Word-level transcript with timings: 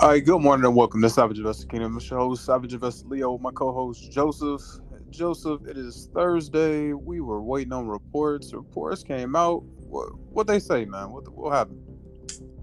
All 0.00 0.08
right, 0.08 0.24
good 0.24 0.40
morning 0.40 0.64
and 0.64 0.74
welcome 0.74 1.02
to 1.02 1.10
Savage 1.10 1.36
Investor 1.36 1.66
Kingdom. 1.66 1.98
I'm 1.98 2.08
host, 2.08 2.46
Savage 2.46 2.72
Investor 2.72 3.06
Leo, 3.08 3.36
my 3.36 3.50
co-host 3.50 4.10
Joseph. 4.10 4.62
Joseph, 5.10 5.66
it 5.66 5.76
is 5.76 6.08
Thursday. 6.14 6.94
We 6.94 7.20
were 7.20 7.42
waiting 7.42 7.74
on 7.74 7.86
reports. 7.86 8.54
Reports 8.54 9.04
came 9.04 9.36
out. 9.36 9.62
What 9.62 10.18
what 10.30 10.46
they 10.46 10.60
say, 10.60 10.86
man? 10.86 11.10
What 11.10 11.30
what 11.34 11.52
happened? 11.52 11.82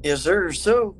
Yes, 0.04 0.24
sir. 0.24 0.52
So 0.52 0.98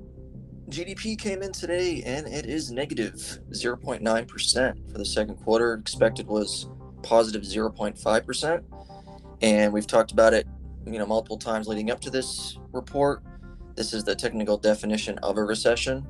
GDP 0.70 1.18
came 1.18 1.42
in 1.42 1.52
today 1.52 2.04
and 2.06 2.28
it 2.28 2.46
is 2.46 2.72
negative 2.72 3.16
0.9% 3.50 4.92
for 4.92 4.98
the 4.98 5.06
second 5.06 5.36
quarter. 5.38 5.74
Expected 5.74 6.28
was 6.28 6.70
positive 7.02 7.42
0.5%. 7.42 8.64
And 9.42 9.74
we've 9.74 9.88
talked 9.88 10.12
about 10.12 10.36
it, 10.36 10.48
you 10.86 11.00
know, 11.00 11.08
multiple 11.08 11.38
times 11.38 11.68
leading 11.68 11.90
up 11.90 12.00
to 12.02 12.12
this 12.12 12.60
report. 12.72 13.24
This 13.76 13.94
is 13.94 14.04
the 14.04 14.16
technical 14.16 14.58
definition 14.58 15.18
of 15.20 15.38
a 15.38 15.44
recession. 15.44 16.06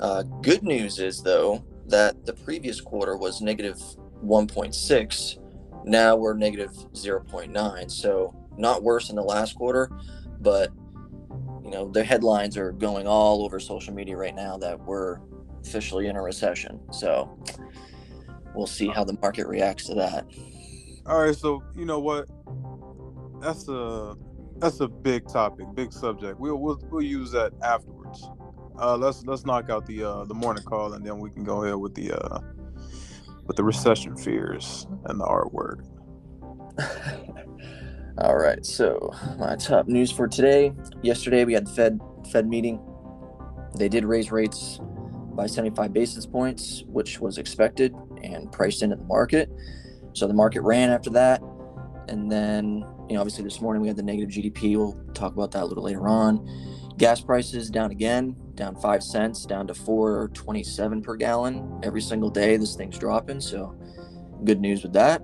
Uh, 0.00 0.22
good 0.42 0.62
news 0.62 0.98
is, 0.98 1.22
though, 1.22 1.64
that 1.86 2.24
the 2.26 2.32
previous 2.32 2.80
quarter 2.80 3.16
was 3.16 3.40
negative 3.40 3.76
1.6. 4.24 5.38
Now 5.84 6.16
we're 6.16 6.34
negative 6.34 6.70
0.9. 6.92 7.90
So 7.90 8.34
not 8.56 8.82
worse 8.82 9.08
than 9.08 9.16
the 9.16 9.22
last 9.22 9.54
quarter, 9.56 9.90
but 10.40 10.70
you 11.62 11.70
know 11.70 11.88
the 11.90 12.04
headlines 12.04 12.56
are 12.56 12.72
going 12.72 13.06
all 13.06 13.44
over 13.44 13.58
social 13.58 13.94
media 13.94 14.16
right 14.16 14.34
now 14.34 14.56
that 14.58 14.78
we're 14.80 15.18
officially 15.62 16.06
in 16.08 16.16
a 16.16 16.22
recession. 16.22 16.80
So 16.92 17.38
we'll 18.54 18.66
see 18.66 18.88
how 18.88 19.04
the 19.04 19.16
market 19.20 19.46
reacts 19.46 19.86
to 19.86 19.94
that. 19.94 20.26
All 21.06 21.20
right, 21.20 21.34
so 21.34 21.62
you 21.76 21.84
know 21.84 22.00
what? 22.00 22.28
That's 23.40 23.68
a 23.68 24.16
that's 24.56 24.80
a 24.80 24.88
big 24.88 25.26
topic, 25.28 25.66
big 25.74 25.92
subject. 25.92 26.38
We'll 26.38 26.56
we'll, 26.56 26.80
we'll 26.90 27.02
use 27.02 27.30
that 27.32 27.52
afterwards. 27.62 28.26
Uh, 28.78 28.96
let's 28.96 29.24
let's 29.24 29.44
knock 29.44 29.70
out 29.70 29.86
the 29.86 30.02
uh, 30.02 30.24
the 30.24 30.34
morning 30.34 30.64
call, 30.64 30.94
and 30.94 31.06
then 31.06 31.18
we 31.18 31.30
can 31.30 31.44
go 31.44 31.62
ahead 31.62 31.76
with 31.76 31.94
the 31.94 32.12
uh, 32.12 32.40
with 33.46 33.56
the 33.56 33.64
recession 33.64 34.16
fears 34.16 34.86
and 35.06 35.20
the 35.20 35.24
R 35.24 35.48
word. 35.48 35.86
All 38.18 38.36
right, 38.36 38.64
so 38.64 39.12
my 39.38 39.56
top 39.56 39.88
news 39.88 40.10
for 40.10 40.28
today. 40.28 40.72
Yesterday 41.02 41.44
we 41.44 41.52
had 41.52 41.66
the 41.66 41.70
Fed 41.70 42.00
Fed 42.32 42.48
meeting. 42.48 42.80
They 43.76 43.88
did 43.88 44.04
raise 44.04 44.30
rates 44.30 44.78
by 45.34 45.46
75 45.46 45.92
basis 45.92 46.26
points, 46.26 46.84
which 46.86 47.20
was 47.20 47.38
expected 47.38 47.94
and 48.22 48.50
priced 48.52 48.82
into 48.82 48.96
the 48.96 49.04
market. 49.04 49.50
So 50.12 50.28
the 50.28 50.34
market 50.34 50.62
ran 50.62 50.90
after 50.90 51.10
that. 51.10 51.42
And 52.08 52.30
then, 52.30 52.84
you 53.08 53.14
know, 53.14 53.20
obviously 53.20 53.42
this 53.42 53.60
morning 53.60 53.82
we 53.82 53.88
had 53.88 53.96
the 53.96 54.02
negative 54.02 54.30
GDP. 54.30 54.76
We'll 54.76 54.96
talk 55.12 55.32
about 55.32 55.50
that 55.52 55.64
a 55.64 55.66
little 55.66 55.82
later 55.82 56.06
on. 56.06 56.46
Gas 56.98 57.20
prices 57.20 57.70
down 57.70 57.90
again, 57.90 58.36
down 58.54 58.76
five 58.76 59.02
cents, 59.02 59.44
down 59.46 59.66
to 59.66 59.74
4.27 59.74 61.02
per 61.02 61.16
gallon 61.16 61.80
every 61.82 62.00
single 62.00 62.30
day. 62.30 62.56
This 62.56 62.76
thing's 62.76 62.98
dropping. 62.98 63.40
So 63.40 63.78
good 64.44 64.60
news 64.60 64.82
with 64.82 64.92
that. 64.94 65.22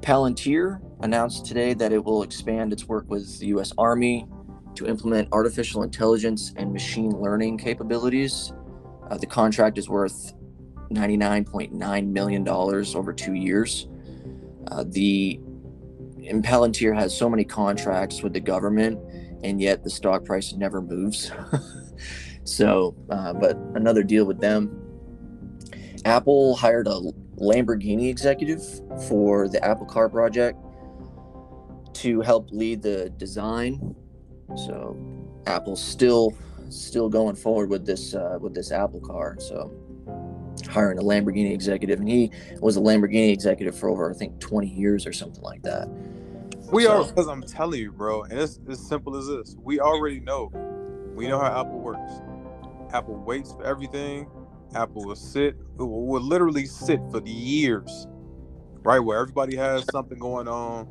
Palantir 0.00 0.80
announced 1.00 1.46
today 1.46 1.74
that 1.74 1.92
it 1.92 2.04
will 2.04 2.22
expand 2.22 2.72
its 2.72 2.86
work 2.86 3.08
with 3.08 3.38
the 3.38 3.46
U.S. 3.48 3.72
Army 3.78 4.26
to 4.74 4.86
implement 4.86 5.28
artificial 5.32 5.82
intelligence 5.82 6.52
and 6.56 6.72
machine 6.72 7.10
learning 7.10 7.58
capabilities. 7.58 8.52
Uh, 9.10 9.16
the 9.16 9.26
contract 9.26 9.78
is 9.78 9.88
worth 9.88 10.32
$99.9 10.90 12.06
million 12.08 12.48
over 12.48 13.12
two 13.12 13.34
years. 13.34 13.88
Uh, 14.68 14.84
the 14.88 15.40
and 16.28 16.44
Palantir 16.44 16.94
has 16.94 17.16
so 17.16 17.28
many 17.28 17.44
contracts 17.44 18.22
with 18.22 18.32
the 18.32 18.40
government, 18.40 18.98
and 19.42 19.60
yet 19.60 19.82
the 19.82 19.90
stock 19.90 20.24
price 20.24 20.52
never 20.52 20.80
moves. 20.80 21.32
so, 22.44 22.94
uh, 23.10 23.32
but 23.32 23.56
another 23.74 24.02
deal 24.02 24.24
with 24.24 24.40
them. 24.40 24.78
Apple 26.04 26.56
hired 26.56 26.86
a 26.86 27.00
Lamborghini 27.36 28.08
executive 28.08 28.62
for 29.08 29.48
the 29.48 29.64
Apple 29.64 29.86
Car 29.86 30.08
project 30.08 30.58
to 31.94 32.20
help 32.20 32.50
lead 32.50 32.82
the 32.82 33.10
design. 33.10 33.94
So 34.56 34.96
Apple's 35.46 35.82
still 35.82 36.34
still 36.68 37.08
going 37.08 37.36
forward 37.36 37.68
with 37.68 37.86
this 37.86 38.14
uh, 38.14 38.38
with 38.40 38.54
this 38.54 38.72
Apple 38.72 39.00
car. 39.00 39.36
So 39.38 39.72
hiring 40.68 40.98
a 40.98 41.02
Lamborghini 41.02 41.52
executive, 41.52 42.00
and 42.00 42.08
he 42.08 42.30
was 42.60 42.76
a 42.76 42.80
Lamborghini 42.80 43.32
executive 43.32 43.78
for 43.78 43.88
over 43.88 44.10
I 44.10 44.14
think 44.14 44.40
20 44.40 44.68
years 44.68 45.06
or 45.06 45.12
something 45.12 45.42
like 45.42 45.62
that. 45.62 45.88
We 46.72 46.84
so, 46.84 47.02
are 47.02 47.06
because 47.06 47.28
I'm 47.28 47.42
telling 47.42 47.80
you, 47.80 47.92
bro, 47.92 48.22
and 48.24 48.32
it's 48.32 48.58
as 48.68 48.80
simple 48.80 49.16
as 49.16 49.26
this. 49.26 49.56
We 49.62 49.80
already 49.80 50.20
know. 50.20 50.50
We 51.14 51.28
know 51.28 51.38
how 51.38 51.60
Apple 51.60 51.78
works. 51.78 52.12
Apple 52.92 53.16
waits 53.16 53.52
for 53.52 53.64
everything. 53.64 54.28
Apple 54.74 55.04
will 55.04 55.16
sit, 55.16 55.56
will, 55.76 56.06
will 56.06 56.22
literally 56.22 56.66
sit 56.66 57.00
for 57.10 57.20
the 57.20 57.30
years, 57.30 58.06
right? 58.82 59.00
Where 59.00 59.18
everybody 59.18 59.56
has 59.56 59.84
something 59.92 60.18
going 60.18 60.48
on 60.48 60.88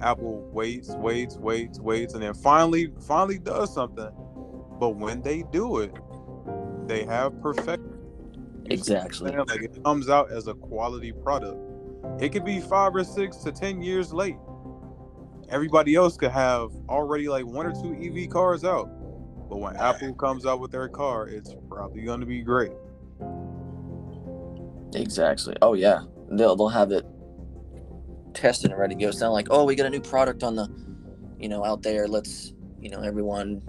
Apple 0.00 0.48
waits, 0.52 0.90
waits, 0.96 1.36
waits, 1.36 1.78
waits, 1.78 2.14
and 2.14 2.22
then 2.22 2.34
finally, 2.34 2.92
finally 3.06 3.38
does 3.38 3.72
something. 3.72 4.10
But 4.78 4.90
when 4.96 5.20
they 5.22 5.44
do 5.52 5.78
it, 5.78 5.94
they 6.86 7.04
have 7.04 7.40
perfected. 7.42 7.98
Exactly. 8.66 9.32
Like 9.32 9.62
it 9.62 9.82
comes 9.84 10.08
out 10.08 10.30
as 10.30 10.46
a 10.46 10.54
quality 10.54 11.12
product. 11.12 11.58
It 12.18 12.30
could 12.30 12.44
be 12.44 12.60
five 12.60 12.94
or 12.94 13.04
six 13.04 13.36
to 13.38 13.52
ten 13.52 13.82
years 13.82 14.12
late. 14.12 14.36
Everybody 15.50 15.96
else 15.96 16.16
could 16.16 16.30
have 16.30 16.70
already 16.88 17.28
like 17.28 17.44
one 17.44 17.66
or 17.66 17.72
two 17.72 17.94
EV 17.94 18.30
cars 18.30 18.64
out. 18.64 18.88
But 19.50 19.56
when 19.56 19.76
Apple 19.76 20.14
comes 20.14 20.46
out 20.46 20.60
with 20.60 20.70
their 20.70 20.88
car, 20.88 21.26
it's 21.26 21.56
probably 21.68 22.02
going 22.02 22.20
to 22.20 22.26
be 22.26 22.40
great. 22.40 22.70
Exactly. 24.94 25.56
Oh 25.60 25.74
yeah, 25.74 26.02
they'll 26.30 26.54
they'll 26.54 26.68
have 26.68 26.92
it 26.92 27.04
tested 28.32 28.70
and 28.70 28.78
ready 28.78 28.94
to 28.94 29.00
go. 29.00 29.08
It's 29.08 29.20
not 29.20 29.32
like, 29.32 29.48
oh, 29.50 29.64
we 29.64 29.74
got 29.74 29.86
a 29.86 29.90
new 29.90 30.00
product 30.00 30.44
on 30.44 30.54
the, 30.54 30.68
you 31.36 31.48
know, 31.48 31.64
out 31.64 31.82
there. 31.82 32.06
Let's, 32.06 32.54
you 32.80 32.90
know, 32.90 33.00
everyone 33.00 33.60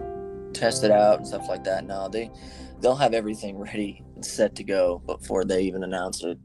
test 0.52 0.84
it 0.84 0.92
out 0.92 1.18
and 1.18 1.26
stuff 1.26 1.48
like 1.48 1.64
that. 1.64 1.84
No, 1.84 2.08
they 2.08 2.30
they'll 2.80 2.94
have 2.94 3.12
everything 3.12 3.58
ready 3.58 4.04
and 4.14 4.24
set 4.24 4.54
to 4.56 4.64
go 4.64 5.00
before 5.04 5.44
they 5.44 5.62
even 5.62 5.82
announce 5.82 6.22
it. 6.22 6.38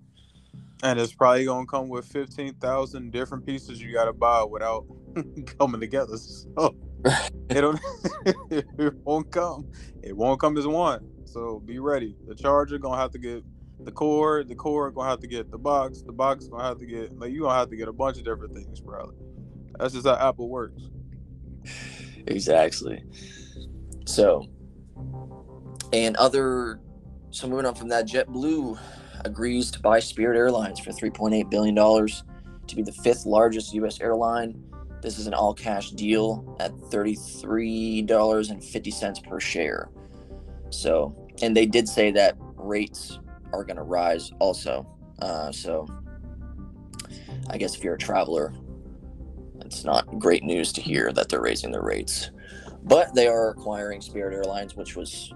And 0.82 1.00
it's 1.00 1.14
probably 1.14 1.46
gonna 1.46 1.68
come 1.68 1.90
with 1.90 2.06
fifteen 2.06 2.56
thousand 2.56 3.12
different 3.12 3.46
pieces 3.46 3.80
you 3.80 3.94
gotta 3.94 4.14
buy 4.14 4.44
without 4.44 4.86
coming 5.60 5.80
together. 5.80 6.18
So 6.18 6.76
it 7.50 8.94
won't 9.04 9.32
come. 9.32 9.68
It 10.04 10.16
won't 10.16 10.40
come 10.40 10.58
as 10.58 10.68
one. 10.68 11.08
So 11.26 11.60
be 11.60 11.80
ready. 11.80 12.16
The 12.28 12.36
charger 12.36 12.78
gonna 12.78 12.98
have 12.98 13.12
to 13.12 13.20
get 13.20 13.44
the 13.80 13.92
core, 13.92 14.44
the 14.44 14.56
core 14.56 14.92
gonna 14.92 15.10
have 15.10 15.20
to 15.22 15.28
get 15.28 15.52
the 15.52 15.58
box, 15.58 16.02
the 16.02 16.12
box 16.12 16.48
gonna 16.48 16.64
have 16.64 16.80
to 16.80 16.86
get 16.86 17.18
like 17.18 17.32
you 17.32 17.42
gonna 17.42 17.58
have 17.58 17.70
to 17.70 17.76
get 17.76 17.88
a 17.88 17.94
bunch 17.94 18.18
of 18.18 18.26
different 18.26 18.54
things, 18.56 18.80
probably. 18.80 19.16
That's 19.80 19.94
just 19.94 20.08
how 20.08 20.16
Apple 20.16 20.50
works. 20.50 20.82
Exactly. 22.30 23.02
So, 24.06 24.46
and 25.94 26.18
other, 26.18 26.82
so 27.30 27.48
moving 27.48 27.66
on 27.66 27.74
from 27.74 27.88
that, 27.88 28.06
JetBlue 28.06 28.78
agrees 29.24 29.72
to 29.72 29.80
buy 29.80 30.02
Spirit 30.02 30.38
Airlines 30.38 30.78
for 30.82 30.92
$3.8 30.92 31.50
billion 31.50 31.74
to 31.74 32.76
be 32.76 32.82
the 32.82 32.92
fifth 32.92 33.26
largest 33.26 33.74
U.S. 33.76 34.02
airline. 34.02 34.62
This 35.02 35.18
is 35.20 35.28
an 35.28 35.34
all 35.34 35.54
cash 35.54 35.92
deal 35.92 36.58
at 36.60 36.74
$33.50 36.74 39.24
per 39.24 39.40
share. 39.40 39.90
So, 40.70 41.16
and 41.42 41.56
they 41.56 41.66
did 41.66 41.88
say 41.88 42.12
that 42.12 42.36
rates 42.56 43.20
are 43.54 43.64
going 43.64 43.78
to 43.78 43.84
rise 43.84 44.32
also. 44.40 44.86
Uh, 45.20 45.52
so 45.52 45.88
I 47.50 47.58
guess 47.58 47.76
if 47.76 47.84
you're 47.84 47.96
a 47.96 48.00
traveler, 48.00 48.54
it's 49.62 49.84
not 49.84 50.20
great 50.20 50.44
news 50.44 50.72
to 50.74 50.82
hear 50.82 51.12
that 51.14 51.30
they're 51.30 51.42
raising 51.42 51.72
their 51.72 51.84
rates. 51.84 52.32
But 52.84 53.14
they 53.14 53.28
are 53.28 53.50
acquiring 53.50 54.02
Spirit 54.02 54.34
Airlines, 54.34 54.76
which 54.76 54.96
was 54.96 55.34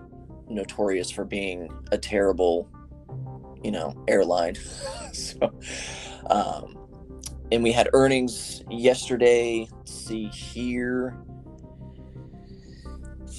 notorious 0.48 1.12
for 1.12 1.26
being 1.26 1.70
a 1.92 1.98
terrible, 1.98 2.70
you 3.64 3.72
know, 3.72 3.94
airline. 4.08 4.56
so, 5.14 5.54
um, 6.30 6.78
and 7.52 7.64
we 7.64 7.72
had 7.72 7.90
earnings 7.94 8.64
yesterday. 8.70 9.68
Let's 9.72 9.94
see 9.94 10.28
here. 10.28 11.18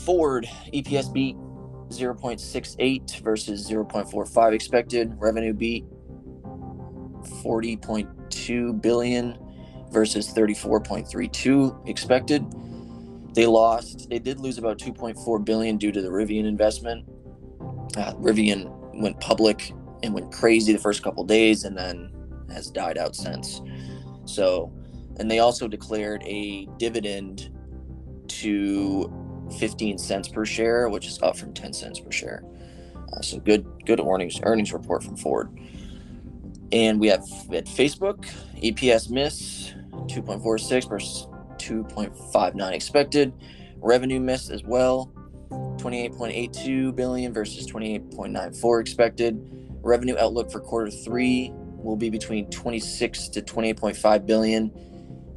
Ford 0.05 0.49
EPS 0.75 1.12
beat 1.12 1.37
0.68 1.88 3.20
versus 3.20 3.70
0.45 3.70 4.53
expected. 4.53 5.14
Revenue 5.19 5.53
beat 5.53 5.85
40.2 7.43 8.82
billion 8.82 9.38
versus 9.91 10.32
34.32 10.32 11.88
expected. 11.88 12.44
They 13.35 13.47
lost. 13.47 14.08
They 14.11 14.19
did 14.19 14.41
lose 14.41 14.58
about 14.58 14.79
2.4 14.79 15.44
billion 15.44 15.76
due 15.79 15.93
to 15.93 16.03
the 16.03 16.08
Rivian 16.08 16.44
investment. 16.44 17.06
Uh, 17.97 18.12
Rivian 18.15 18.70
went 19.00 19.20
public 19.20 19.73
and 20.03 20.12
went 20.12 20.32
crazy 20.32 20.73
the 20.73 20.79
first 20.79 21.03
couple 21.03 21.25
days, 21.25 21.65
and 21.65 21.76
then 21.76 22.11
has 22.50 22.70
died 22.70 22.99
out 22.99 23.15
since. 23.15 23.62
So, 24.24 24.72
and 25.19 25.30
they 25.30 25.38
also 25.38 25.69
declared 25.69 26.22
a 26.24 26.66
dividend 26.78 27.50
to 28.28 29.12
15 29.58 29.98
cents 29.98 30.28
per 30.28 30.44
share, 30.44 30.88
which 30.88 31.06
is 31.06 31.20
up 31.22 31.36
from 31.36 31.52
10 31.52 31.72
cents 31.72 32.00
per 32.00 32.10
share. 32.10 32.42
Uh, 33.12 33.20
so 33.20 33.38
good, 33.38 33.66
good 33.84 34.00
earnings 34.00 34.40
earnings 34.44 34.72
report 34.72 35.02
from 35.02 35.16
Ford. 35.16 35.50
And 36.70 36.98
we 36.98 37.08
have 37.08 37.22
at 37.52 37.66
Facebook 37.66 38.26
EPS 38.62 39.10
miss 39.10 39.74
2.46 39.92 40.88
versus 40.88 41.26
2.59 41.58 42.72
expected. 42.72 43.32
Revenue 43.76 44.20
miss 44.20 44.48
as 44.48 44.62
well 44.62 45.12
28.82 45.50 46.94
billion 46.94 47.32
versus 47.32 47.70
28.94 47.70 48.80
expected. 48.80 49.48
Revenue 49.82 50.16
outlook 50.19 50.50
for 50.50 50.60
quarter 50.60 50.90
three 50.90 51.52
will 51.82 51.96
be 51.96 52.11
between 52.11 52.49
26 52.50 53.29
to 53.29 53.43
28.5 53.43 54.26
billion, 54.26 54.70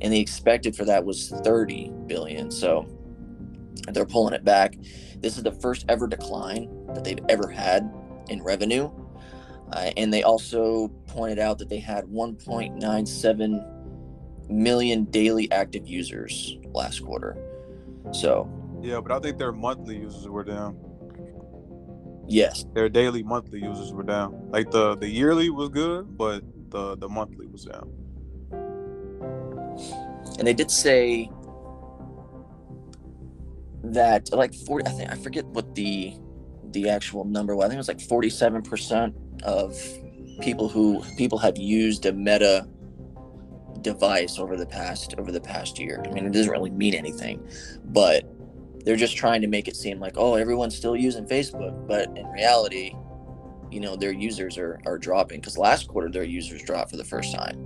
and 0.01 0.13
the 0.13 0.19
expected 0.19 0.75
for 0.75 0.85
that 0.85 1.05
was 1.05 1.29
30 1.43 1.91
billion. 2.07 2.51
So 2.51 2.87
they're 3.91 4.05
pulling 4.05 4.33
it 4.33 4.43
back. 4.43 4.75
This 5.17 5.37
is 5.37 5.43
the 5.43 5.51
first 5.51 5.85
ever 5.89 6.07
decline 6.07 6.69
that 6.93 7.03
they've 7.03 7.19
ever 7.29 7.49
had 7.49 7.91
in 8.29 8.41
revenue. 8.43 8.91
Uh, 9.71 9.91
and 9.97 10.13
they 10.13 10.23
also 10.23 10.89
pointed 11.07 11.39
out 11.39 11.57
that 11.57 11.69
they 11.69 11.79
had 11.79 12.05
1.97 12.05 14.49
million 14.49 15.05
daily 15.05 15.51
active 15.51 15.87
users 15.87 16.57
last 16.71 17.03
quarter. 17.03 17.35
So, 18.11 18.47
Yeah, 18.81 19.01
but 19.01 19.11
I 19.11 19.19
think 19.19 19.39
their 19.39 19.51
monthly 19.51 19.97
users 19.97 20.27
were 20.27 20.43
down. 20.43 20.77
Yes, 22.27 22.65
Their 22.73 22.89
daily, 22.89 23.23
monthly 23.23 23.61
users 23.61 23.93
were 23.93 24.03
down. 24.03 24.49
Like 24.51 24.71
the 24.71 24.95
the 24.95 25.07
yearly 25.09 25.49
was 25.49 25.69
good, 25.69 26.17
but 26.17 26.43
the 26.69 26.95
the 26.97 27.09
monthly 27.09 27.47
was 27.47 27.65
down. 27.65 27.91
and 30.37 30.47
they 30.47 30.53
did 30.53 30.69
say 30.69 31.29
that 33.83 34.31
like 34.33 34.53
40 34.53 34.85
i 34.87 34.91
think 34.91 35.11
i 35.11 35.15
forget 35.15 35.45
what 35.45 35.75
the 35.75 36.13
the 36.71 36.89
actual 36.89 37.23
number 37.23 37.55
was 37.55 37.65
i 37.65 37.67
think 37.69 37.75
it 37.75 37.77
was 37.77 37.87
like 37.87 37.99
47% 37.99 39.13
of 39.43 39.77
people 40.41 40.67
who 40.67 41.03
people 41.17 41.37
have 41.37 41.57
used 41.57 42.05
a 42.05 42.11
meta 42.11 42.67
device 43.81 44.39
over 44.39 44.57
the 44.57 44.65
past 44.65 45.13
over 45.17 45.31
the 45.31 45.39
past 45.39 45.79
year 45.79 46.03
i 46.05 46.11
mean 46.11 46.25
it 46.25 46.33
doesn't 46.33 46.51
really 46.51 46.71
mean 46.71 46.93
anything 46.95 47.47
but 47.85 48.23
they're 48.85 48.95
just 48.95 49.17
trying 49.17 49.41
to 49.41 49.47
make 49.47 49.67
it 49.67 49.75
seem 49.75 49.99
like 49.99 50.13
oh 50.17 50.35
everyone's 50.35 50.75
still 50.75 50.95
using 50.95 51.25
facebook 51.25 51.87
but 51.87 52.07
in 52.17 52.25
reality 52.27 52.95
you 53.71 53.79
know 53.79 53.95
their 53.95 54.11
users 54.13 54.57
are 54.57 54.79
are 54.85 54.97
dropping 54.97 55.39
because 55.41 55.57
last 55.57 55.87
quarter 55.87 56.09
their 56.09 56.23
users 56.23 56.61
dropped 56.63 56.91
for 56.91 56.97
the 56.97 57.03
first 57.03 57.33
time 57.33 57.57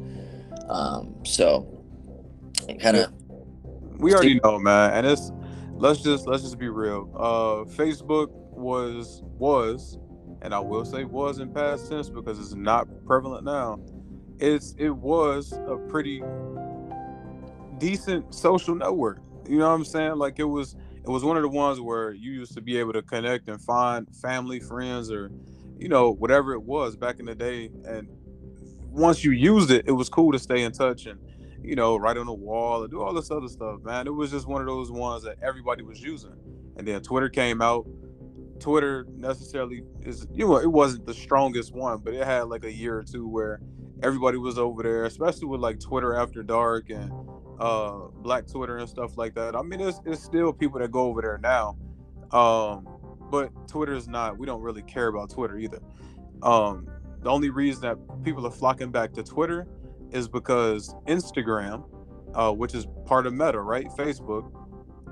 um 0.69 1.13
so 1.25 1.67
kind 2.81 2.97
of 2.97 3.11
We 3.99 4.13
already 4.13 4.39
know, 4.43 4.59
man, 4.59 4.93
and 4.93 5.07
it's 5.07 5.31
let's 5.73 6.01
just 6.01 6.27
let's 6.27 6.43
just 6.43 6.57
be 6.57 6.69
real. 6.69 7.09
Uh, 7.15 7.69
Facebook 7.75 8.29
was 8.31 9.21
was, 9.37 9.97
and 10.41 10.53
I 10.53 10.59
will 10.59 10.85
say 10.85 11.03
was 11.03 11.39
in 11.39 11.53
past 11.53 11.89
tense 11.89 12.09
because 12.09 12.39
it's 12.39 12.53
not 12.55 12.87
prevalent 13.05 13.43
now. 13.43 13.79
It's 14.39 14.73
it 14.77 14.91
was 14.91 15.51
a 15.67 15.77
pretty 15.89 16.23
decent 17.77 18.33
social 18.33 18.75
network. 18.75 19.19
You 19.47 19.57
know 19.59 19.67
what 19.67 19.75
I'm 19.75 19.85
saying? 19.85 20.15
Like 20.17 20.39
it 20.39 20.45
was 20.45 20.77
it 21.09 21.11
was 21.11 21.23
one 21.23 21.37
of 21.37 21.43
the 21.43 21.49
ones 21.49 21.81
where 21.81 22.11
you 22.13 22.31
used 22.31 22.53
to 22.53 22.61
be 22.61 22.77
able 22.77 22.93
to 22.93 23.01
connect 23.01 23.49
and 23.49 23.59
find 23.61 24.07
family, 24.15 24.59
friends, 24.59 25.11
or 25.11 25.31
you 25.77 25.89
know 25.89 26.11
whatever 26.11 26.53
it 26.53 26.61
was 26.61 26.95
back 26.95 27.19
in 27.19 27.25
the 27.25 27.35
day. 27.35 27.71
And 27.85 28.07
once 28.85 29.23
you 29.23 29.31
used 29.31 29.71
it, 29.71 29.85
it 29.87 29.91
was 29.91 30.07
cool 30.07 30.31
to 30.31 30.39
stay 30.39 30.63
in 30.63 30.71
touch 30.71 31.07
and 31.07 31.19
you 31.63 31.75
know, 31.75 31.97
write 31.97 32.17
on 32.17 32.25
the 32.25 32.33
wall 32.33 32.81
and 32.81 32.91
do 32.91 33.01
all 33.01 33.13
this 33.13 33.31
other 33.31 33.47
stuff, 33.47 33.81
man. 33.83 34.07
It 34.07 34.13
was 34.13 34.31
just 34.31 34.47
one 34.47 34.61
of 34.61 34.67
those 34.67 34.91
ones 34.91 35.23
that 35.23 35.37
everybody 35.41 35.83
was 35.83 36.01
using. 36.01 36.35
And 36.77 36.87
then 36.87 37.01
Twitter 37.01 37.29
came 37.29 37.61
out. 37.61 37.87
Twitter 38.59 39.05
necessarily 39.15 39.83
is, 40.01 40.27
you 40.33 40.47
know, 40.47 40.57
it 40.57 40.71
wasn't 40.71 41.05
the 41.05 41.13
strongest 41.13 41.73
one, 41.73 41.99
but 41.99 42.13
it 42.13 42.25
had 42.25 42.43
like 42.43 42.63
a 42.63 42.71
year 42.71 42.97
or 42.97 43.03
two 43.03 43.27
where 43.27 43.61
everybody 44.03 44.37
was 44.37 44.57
over 44.57 44.83
there, 44.83 45.05
especially 45.05 45.47
with 45.47 45.61
like 45.61 45.79
Twitter 45.79 46.15
After 46.15 46.43
Dark 46.43 46.89
and 46.89 47.11
uh 47.59 48.07
Black 48.21 48.47
Twitter 48.47 48.77
and 48.77 48.89
stuff 48.89 49.17
like 49.17 49.35
that. 49.35 49.55
I 49.55 49.61
mean, 49.61 49.81
it's, 49.81 49.99
it's 50.05 50.23
still 50.23 50.53
people 50.53 50.79
that 50.79 50.91
go 50.91 51.01
over 51.01 51.21
there 51.21 51.39
now. 51.41 51.77
Um, 52.31 52.87
but 53.31 53.51
Twitter 53.67 53.93
is 53.93 54.07
not, 54.07 54.37
we 54.37 54.45
don't 54.45 54.61
really 54.61 54.81
care 54.83 55.07
about 55.07 55.29
Twitter 55.29 55.57
either. 55.57 55.79
Um, 56.41 56.87
the 57.21 57.29
only 57.29 57.49
reason 57.49 57.81
that 57.81 58.23
people 58.23 58.45
are 58.47 58.51
flocking 58.51 58.91
back 58.91 59.13
to 59.13 59.23
Twitter 59.23 59.67
is 60.11 60.27
because 60.27 60.95
Instagram, 61.07 61.83
uh, 62.33 62.51
which 62.51 62.73
is 62.73 62.87
part 63.05 63.27
of 63.27 63.33
Meta, 63.33 63.59
right? 63.59 63.87
Facebook. 63.97 64.51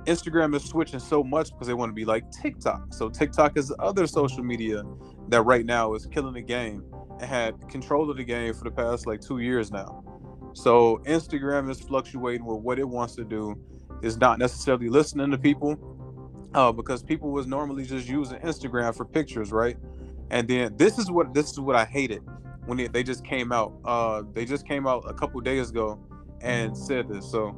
Instagram 0.06 0.56
is 0.56 0.64
switching 0.64 1.00
so 1.00 1.24
much 1.24 1.52
because 1.52 1.68
they 1.68 1.74
want 1.74 1.90
to 1.90 1.94
be 1.94 2.06
like 2.06 2.32
TikTok. 2.32 2.94
So 2.94 3.10
TikTok 3.10 3.58
is 3.58 3.68
the 3.68 3.76
other 3.82 4.08
social 4.08 4.42
media 4.42 4.84
that 5.28 5.42
right 5.42 5.66
now 5.66 5.94
is 5.96 6.06
killing 6.06 6.34
the 6.34 6.42
game 6.42 6.84
and 7.20 7.24
had 7.24 7.68
control 7.68 8.10
of 8.10 8.18
the 8.18 8.24
game 8.24 8.54
for 8.54 8.64
the 8.64 8.72
past 8.72 9.06
like 9.06 9.20
two 9.20 9.40
years 9.40 9.70
now. 9.70 10.04
So 10.57 10.98
Instagram 11.06 11.69
is 11.69 11.80
fluctuating 11.80 12.44
with 12.44 12.62
what 12.62 12.80
it 12.80 12.89
wants 12.89 13.15
to 13.18 13.24
do, 13.24 13.56
is 14.01 14.18
not 14.18 14.39
necessarily 14.39 14.89
listening 14.89 15.30
to 15.30 15.38
people, 15.38 15.77
uh, 16.56 16.71
because 16.71 17.04
people 17.04 17.30
was 17.30 17.45
normally 17.45 17.86
just 17.86 18.07
using 18.09 18.39
Instagram 18.39 18.95
for 18.95 19.06
pictures, 19.06 19.51
right? 19.51 19.77
And 20.31 20.48
then 20.48 20.75
this 20.75 20.98
is 20.98 21.12
what 21.12 21.31
this 21.36 21.51
is 21.51 21.59
what 21.59 21.75
I 21.75 21.86
hated 21.86 22.24
when 22.65 22.80
it, 22.80 22.92
they 22.92 23.04
just 23.04 23.24
came 23.24 23.51
out. 23.51 23.71
Uh, 23.86 24.24
they 24.33 24.45
just 24.45 24.68
came 24.68 24.88
out 24.88 25.04
a 25.07 25.13
couple 25.13 25.39
days 25.42 25.69
ago 25.69 26.00
and 26.42 26.75
said 26.75 27.07
this. 27.07 27.30
So 27.30 27.56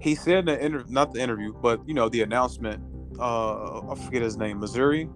he 0.00 0.16
said 0.16 0.48
in 0.48 0.72
the 0.72 0.84
not 0.88 1.12
the 1.14 1.20
interview, 1.20 1.52
but 1.52 1.86
you 1.86 1.94
know 1.94 2.08
the 2.08 2.22
announcement. 2.22 2.82
Uh, 3.16 3.92
I 3.92 3.94
forget 3.94 4.22
his 4.22 4.36
name, 4.36 4.60
Mosseri. 4.60 5.08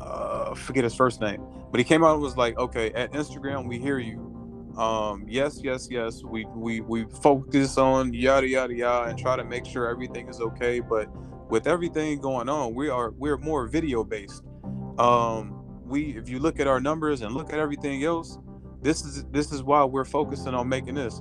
Uh, 0.00 0.56
forget 0.56 0.82
his 0.82 0.96
first 0.96 1.20
name, 1.20 1.40
but 1.70 1.78
he 1.78 1.84
came 1.84 2.02
out 2.02 2.14
and 2.14 2.22
was 2.22 2.36
like, 2.36 2.58
"Okay, 2.58 2.90
at 2.94 3.12
Instagram, 3.12 3.68
we 3.68 3.78
hear 3.78 4.00
you. 4.00 4.31
Um, 4.76 5.24
yes, 5.28 5.60
yes, 5.62 5.88
yes. 5.90 6.22
We 6.24 6.46
we 6.46 6.80
we 6.80 7.04
focus 7.04 7.76
on 7.78 8.14
yada 8.14 8.48
yada 8.48 8.74
yada 8.74 9.10
and 9.10 9.18
try 9.18 9.36
to 9.36 9.44
make 9.44 9.66
sure 9.66 9.88
everything 9.88 10.28
is 10.28 10.40
okay. 10.40 10.80
But 10.80 11.08
with 11.50 11.66
everything 11.66 12.20
going 12.20 12.48
on, 12.48 12.74
we 12.74 12.88
are 12.88 13.10
we're 13.10 13.36
more 13.36 13.66
video 13.66 14.02
based. 14.04 14.42
Um, 14.98 15.62
we 15.84 16.16
if 16.16 16.28
you 16.28 16.38
look 16.38 16.58
at 16.60 16.66
our 16.66 16.80
numbers 16.80 17.20
and 17.20 17.34
look 17.34 17.52
at 17.52 17.58
everything 17.58 18.04
else, 18.04 18.38
this 18.80 19.04
is 19.04 19.24
this 19.24 19.52
is 19.52 19.62
why 19.62 19.84
we're 19.84 20.04
focusing 20.04 20.54
on 20.54 20.68
making 20.68 20.94
this. 20.94 21.20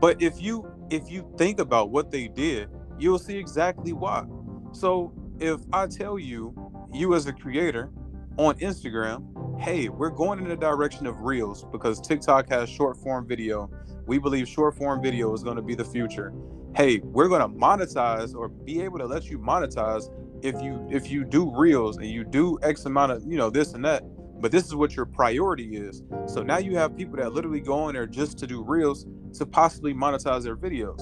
But 0.00 0.22
if 0.22 0.40
you 0.40 0.70
if 0.90 1.10
you 1.10 1.28
think 1.36 1.60
about 1.60 1.90
what 1.90 2.10
they 2.10 2.28
did, 2.28 2.68
you'll 2.98 3.18
see 3.18 3.36
exactly 3.36 3.92
why. 3.92 4.24
So 4.72 5.12
if 5.40 5.60
I 5.72 5.86
tell 5.86 6.18
you, 6.18 6.54
you 6.92 7.14
as 7.14 7.26
a 7.26 7.32
creator 7.32 7.90
on 8.36 8.58
Instagram, 8.58 9.24
hey, 9.60 9.90
we're 9.90 10.08
going 10.08 10.38
in 10.38 10.48
the 10.48 10.56
direction 10.56 11.06
of 11.06 11.20
reels 11.20 11.66
because 11.70 12.00
TikTok 12.00 12.48
has 12.48 12.68
short 12.68 12.96
form 12.96 13.26
video. 13.26 13.70
We 14.06 14.18
believe 14.18 14.48
short 14.48 14.74
form 14.74 15.02
video 15.02 15.34
is 15.34 15.44
going 15.44 15.56
to 15.56 15.62
be 15.62 15.74
the 15.74 15.84
future. 15.84 16.32
Hey, 16.74 17.00
we're 17.00 17.28
going 17.28 17.42
to 17.42 17.48
monetize 17.48 18.34
or 18.34 18.48
be 18.48 18.80
able 18.80 18.98
to 18.98 19.06
let 19.06 19.26
you 19.26 19.38
monetize 19.38 20.10
if 20.42 20.60
you 20.62 20.88
if 20.90 21.10
you 21.10 21.24
do 21.24 21.54
reels 21.54 21.98
and 21.98 22.06
you 22.06 22.24
do 22.24 22.58
X 22.62 22.86
amount 22.86 23.12
of 23.12 23.22
you 23.30 23.36
know 23.36 23.50
this 23.50 23.74
and 23.74 23.84
that. 23.84 24.02
But 24.40 24.50
this 24.50 24.64
is 24.64 24.74
what 24.74 24.96
your 24.96 25.04
priority 25.04 25.76
is. 25.76 26.02
So 26.26 26.42
now 26.42 26.56
you 26.56 26.74
have 26.78 26.96
people 26.96 27.18
that 27.18 27.34
literally 27.34 27.60
go 27.60 27.90
in 27.90 27.94
there 27.94 28.06
just 28.06 28.38
to 28.38 28.46
do 28.46 28.62
reels 28.62 29.06
to 29.34 29.44
possibly 29.44 29.92
monetize 29.92 30.42
their 30.42 30.56
videos. 30.56 31.00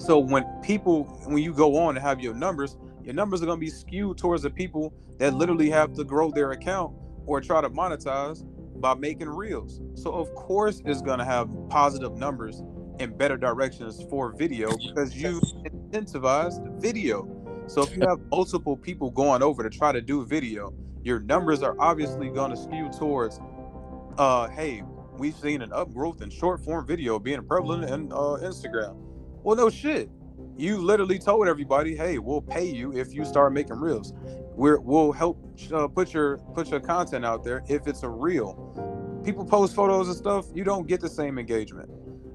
So 0.00 0.18
when 0.18 0.44
people 0.62 1.04
when 1.26 1.42
you 1.42 1.52
go 1.52 1.76
on 1.76 1.98
and 1.98 2.02
have 2.02 2.20
your 2.20 2.32
numbers, 2.32 2.78
your 3.04 3.12
numbers 3.12 3.42
are 3.42 3.46
going 3.46 3.58
to 3.58 3.66
be 3.66 3.70
skewed 3.70 4.16
towards 4.16 4.44
the 4.44 4.50
people 4.50 4.94
that 5.18 5.34
literally 5.34 5.68
have 5.68 5.92
to 5.96 6.04
grow 6.04 6.30
their 6.30 6.52
account 6.52 6.94
or 7.26 7.40
try 7.40 7.60
to 7.60 7.70
monetize 7.70 8.44
by 8.80 8.94
making 8.94 9.28
reels. 9.28 9.80
So 9.94 10.12
of 10.12 10.34
course 10.34 10.82
it's 10.84 11.02
going 11.02 11.18
to 11.18 11.24
have 11.24 11.48
positive 11.68 12.16
numbers 12.16 12.62
and 12.98 13.16
better 13.16 13.36
directions 13.36 14.04
for 14.08 14.32
video 14.32 14.76
because 14.76 15.16
you 15.16 15.40
incentivized 15.64 16.80
video. 16.80 17.28
So 17.66 17.82
if 17.82 17.96
you 17.96 18.02
have 18.06 18.18
multiple 18.30 18.76
people 18.76 19.10
going 19.10 19.42
over 19.42 19.62
to 19.62 19.70
try 19.70 19.92
to 19.92 20.00
do 20.00 20.24
video, 20.24 20.72
your 21.02 21.20
numbers 21.20 21.62
are 21.62 21.76
obviously 21.78 22.28
going 22.30 22.50
to 22.50 22.56
skew 22.56 22.90
towards 22.98 23.40
uh 24.18 24.48
hey, 24.48 24.82
we've 25.18 25.36
seen 25.36 25.62
an 25.62 25.70
upgrowth 25.70 26.20
in 26.22 26.30
short 26.30 26.60
form 26.60 26.86
video 26.86 27.18
being 27.18 27.42
prevalent 27.42 27.84
in 27.84 28.10
uh, 28.12 28.38
Instagram. 28.42 28.96
Well, 29.42 29.56
no 29.56 29.70
shit. 29.70 30.10
You 30.60 30.76
literally 30.76 31.18
told 31.18 31.48
everybody, 31.48 31.96
"Hey, 31.96 32.18
we'll 32.18 32.42
pay 32.42 32.66
you 32.66 32.92
if 32.92 33.14
you 33.14 33.24
start 33.24 33.54
making 33.54 33.76
reels. 33.80 34.12
We're, 34.54 34.78
we'll 34.78 35.10
help 35.10 35.38
uh, 35.72 35.88
put 35.88 36.12
your 36.12 36.36
put 36.52 36.68
your 36.68 36.80
content 36.80 37.24
out 37.24 37.42
there 37.42 37.62
if 37.66 37.86
it's 37.86 38.02
a 38.02 38.08
reel." 38.10 39.22
People 39.24 39.46
post 39.46 39.74
photos 39.74 40.08
and 40.08 40.16
stuff. 40.16 40.44
You 40.54 40.64
don't 40.64 40.86
get 40.86 41.00
the 41.00 41.08
same 41.08 41.38
engagement, 41.38 41.88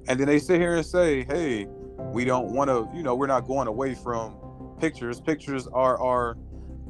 and 0.07 0.19
then 0.19 0.25
they 0.25 0.39
sit 0.39 0.59
here 0.59 0.75
and 0.75 0.83
say, 0.83 1.23
"Hey, 1.25 1.67
we 2.13 2.25
don't 2.25 2.51
want 2.51 2.69
to. 2.71 2.89
You 2.97 3.03
know, 3.03 3.13
we're 3.13 3.27
not 3.27 3.45
going 3.45 3.67
away 3.67 3.93
from 3.93 4.35
pictures. 4.79 5.21
Pictures 5.21 5.67
are 5.67 6.01
our 6.01 6.35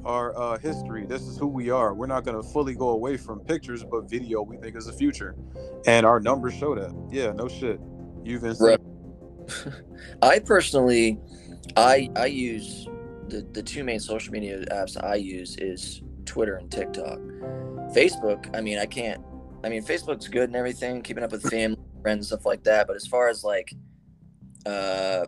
our 0.05 0.37
uh, 0.37 0.57
history. 0.59 1.05
This 1.05 1.23
is 1.23 1.37
who 1.37 1.47
we 1.47 1.69
are. 1.69 1.93
We're 1.93 2.07
not 2.07 2.23
going 2.23 2.41
to 2.41 2.47
fully 2.47 2.75
go 2.75 2.89
away 2.91 3.17
from 3.17 3.41
pictures, 3.41 3.83
but 3.83 4.09
video 4.09 4.41
we 4.41 4.55
think 4.55 4.77
is 4.77 4.85
the 4.85 4.93
future, 4.93 5.35
and 5.85 6.05
our 6.05 6.21
numbers 6.21 6.53
show 6.53 6.75
that. 6.75 6.95
Yeah, 7.11 7.33
no 7.33 7.49
shit. 7.49 7.81
You've 8.23 8.43
been 8.43 8.55
Right. 8.57 8.79
I 10.21 10.39
personally, 10.39 11.19
I 11.75 12.09
I 12.15 12.25
use 12.27 12.87
the 13.27 13.45
the 13.51 13.63
two 13.63 13.83
main 13.83 13.99
social 13.99 14.31
media 14.31 14.65
apps 14.71 15.01
I 15.01 15.15
use 15.15 15.57
is 15.57 16.01
Twitter 16.25 16.55
and 16.55 16.71
TikTok. 16.71 17.19
Facebook, 17.93 18.55
I 18.55 18.61
mean, 18.61 18.77
I 18.77 18.85
can't. 18.85 19.23
I 19.63 19.69
mean, 19.69 19.83
Facebook's 19.83 20.27
good 20.27 20.49
and 20.49 20.55
everything, 20.55 21.01
keeping 21.01 21.23
up 21.23 21.31
with 21.31 21.43
family, 21.49 21.79
friends, 22.01 22.27
stuff 22.27 22.45
like 22.45 22.63
that. 22.63 22.87
But 22.87 22.95
as 22.95 23.07
far 23.07 23.29
as 23.29 23.43
like, 23.43 23.73
uh, 24.65 25.25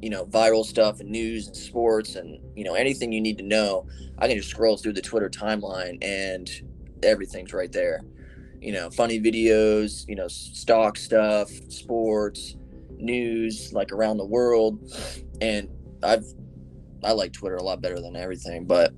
you 0.00 0.10
know, 0.10 0.26
viral 0.26 0.64
stuff 0.64 1.00
and 1.00 1.10
news 1.10 1.46
and 1.46 1.56
sports 1.56 2.16
and 2.16 2.38
you 2.56 2.64
know 2.64 2.74
anything 2.74 3.12
you 3.12 3.20
need 3.20 3.38
to 3.38 3.44
know, 3.44 3.86
I 4.18 4.28
can 4.28 4.36
just 4.36 4.50
scroll 4.50 4.76
through 4.76 4.94
the 4.94 5.02
Twitter 5.02 5.30
timeline 5.30 5.98
and 6.02 6.50
everything's 7.02 7.52
right 7.52 7.72
there. 7.72 8.02
You 8.60 8.72
know, 8.72 8.90
funny 8.90 9.20
videos, 9.20 10.06
you 10.08 10.16
know, 10.16 10.26
stock 10.26 10.96
stuff, 10.96 11.48
sports, 11.68 12.56
news, 12.98 13.72
like 13.72 13.92
around 13.92 14.18
the 14.18 14.26
world, 14.26 14.78
and 15.40 15.68
I've 16.02 16.24
I 17.04 17.12
like 17.12 17.32
Twitter 17.32 17.56
a 17.56 17.62
lot 17.62 17.80
better 17.80 18.00
than 18.00 18.16
everything, 18.16 18.66
but. 18.66 18.92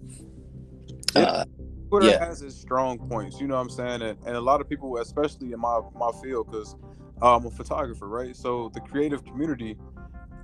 Uh, 1.17 1.45
Twitter 1.91 2.11
Yeah. 2.11 2.25
has 2.25 2.41
its 2.43 2.57
strong 2.57 2.99
points, 3.09 3.41
you 3.41 3.49
know 3.49 3.57
what 3.57 3.63
I'm 3.63 3.71
saying? 3.71 4.03
And, 4.03 4.19
and 4.27 4.37
a 4.37 4.41
lot 4.41 4.61
of 4.61 4.69
people, 4.69 4.97
especially 4.99 5.53
in 5.53 5.61
my, 5.61 5.81
my 5.95 6.13
field, 6.23 6.49
because 6.51 6.77
I'm 7.21 7.47
a 7.47 7.51
photographer, 7.51 8.09
right? 8.09 8.35
So 8.37 8.71
the 8.73 8.81
creative 8.81 9.25
community, 9.25 9.77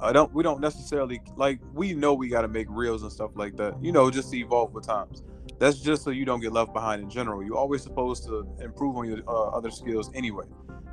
I 0.00 0.12
don't 0.12 0.32
we 0.34 0.42
don't 0.42 0.60
necessarily 0.60 1.20
like 1.36 1.60
we 1.72 1.94
know 1.94 2.14
we 2.14 2.28
got 2.28 2.42
to 2.42 2.48
make 2.48 2.66
reels 2.68 3.02
and 3.02 3.10
stuff 3.12 3.30
like 3.34 3.56
that, 3.56 3.74
you 3.82 3.92
know, 3.92 4.10
just 4.10 4.30
to 4.32 4.38
evolve 4.38 4.74
with 4.74 4.86
times. 4.86 5.22
That's 5.58 5.80
just 5.80 6.04
so 6.04 6.10
you 6.10 6.24
don't 6.26 6.40
get 6.40 6.52
left 6.52 6.74
behind 6.74 7.00
in 7.02 7.08
general. 7.08 7.42
You're 7.42 7.56
always 7.56 7.82
supposed 7.82 8.24
to 8.24 8.46
improve 8.60 8.96
on 8.96 9.08
your 9.08 9.20
uh, 9.26 9.48
other 9.50 9.70
skills 9.70 10.10
anyway. 10.14 10.44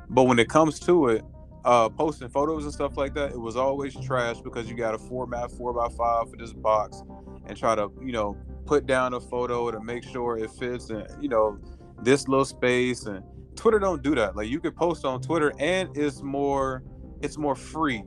But 0.08 0.22
when 0.24 0.38
it 0.38 0.48
comes 0.48 0.80
to 0.80 1.08
it, 1.08 1.24
uh, 1.64 1.88
posting 1.88 2.28
photos 2.28 2.64
and 2.64 2.72
stuff 2.72 2.96
like 2.96 3.14
that, 3.14 3.30
it 3.30 3.40
was 3.40 3.56
always 3.56 3.94
trash 4.04 4.40
because 4.40 4.68
you 4.68 4.76
got 4.76 4.92
to 4.92 4.98
format 4.98 5.50
four 5.50 5.72
by 5.72 5.88
five 5.88 6.30
for 6.30 6.36
this 6.36 6.52
box 6.52 7.02
and 7.46 7.56
try 7.56 7.74
to, 7.74 7.90
you 8.02 8.12
know, 8.12 8.36
put 8.66 8.86
down 8.86 9.14
a 9.14 9.20
photo 9.20 9.70
to 9.70 9.80
make 9.80 10.04
sure 10.04 10.38
it 10.38 10.50
fits 10.50 10.90
and 10.90 11.06
you 11.22 11.28
know 11.28 11.58
this 12.02 12.28
little 12.28 12.44
space 12.44 13.06
and 13.06 13.22
Twitter 13.56 13.78
don't 13.78 14.02
do 14.02 14.14
that. 14.14 14.36
Like 14.36 14.48
you 14.48 14.60
could 14.60 14.76
post 14.76 15.04
on 15.04 15.20
Twitter 15.20 15.52
and 15.58 15.96
it's 15.96 16.22
more 16.22 16.82
it's 17.22 17.38
more 17.38 17.54
free 17.54 18.04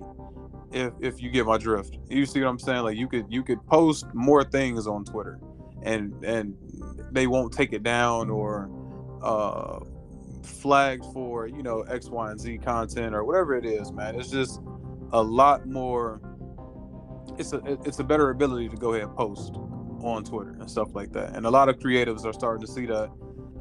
if 0.72 0.94
if 1.00 1.22
you 1.22 1.30
get 1.30 1.46
my 1.46 1.58
drift. 1.58 1.98
You 2.10 2.26
see 2.26 2.42
what 2.42 2.50
I'm 2.50 2.60
saying? 2.60 2.84
Like 2.84 2.98
you 2.98 3.08
could 3.08 3.26
you 3.30 3.44
could 3.44 3.66
post 3.68 4.06
more 4.14 4.44
things 4.44 4.88
on 4.88 5.06
Twitter 5.06 5.40
and 5.84 6.14
and 6.24 6.56
they 7.12 7.28
won't 7.28 7.54
take 7.54 7.74
it 7.74 7.84
down 7.84 8.30
or 8.30 8.70
uh 9.24 9.80
flagged 10.48 11.06
for, 11.14 11.48
you 11.48 11.64
know, 11.64 11.82
X, 11.82 12.10
Y, 12.10 12.32
and 12.32 12.40
Z 12.40 12.58
content 12.60 13.14
or 13.16 13.24
whatever 13.24 13.56
it 13.56 13.66
is, 13.66 13.92
man. 13.92 14.20
It's 14.20 14.30
just 14.30 14.62
a 15.14 15.22
lot 15.22 15.68
more 15.68 16.22
it's 17.38 17.54
a 17.54 17.62
it's 17.86 18.00
a 18.00 18.04
better 18.04 18.30
ability 18.30 18.70
to 18.70 18.76
go 18.78 18.94
ahead 18.94 19.08
and 19.08 19.16
post 19.16 19.54
on 20.02 20.24
Twitter 20.24 20.56
and 20.60 20.70
stuff 20.70 20.90
like 20.94 21.12
that. 21.14 21.36
And 21.36 21.46
a 21.46 21.50
lot 21.50 21.70
of 21.70 21.78
creatives 21.78 22.26
are 22.26 22.34
starting 22.34 22.66
to 22.66 22.72
see 22.72 22.86
that 22.86 23.10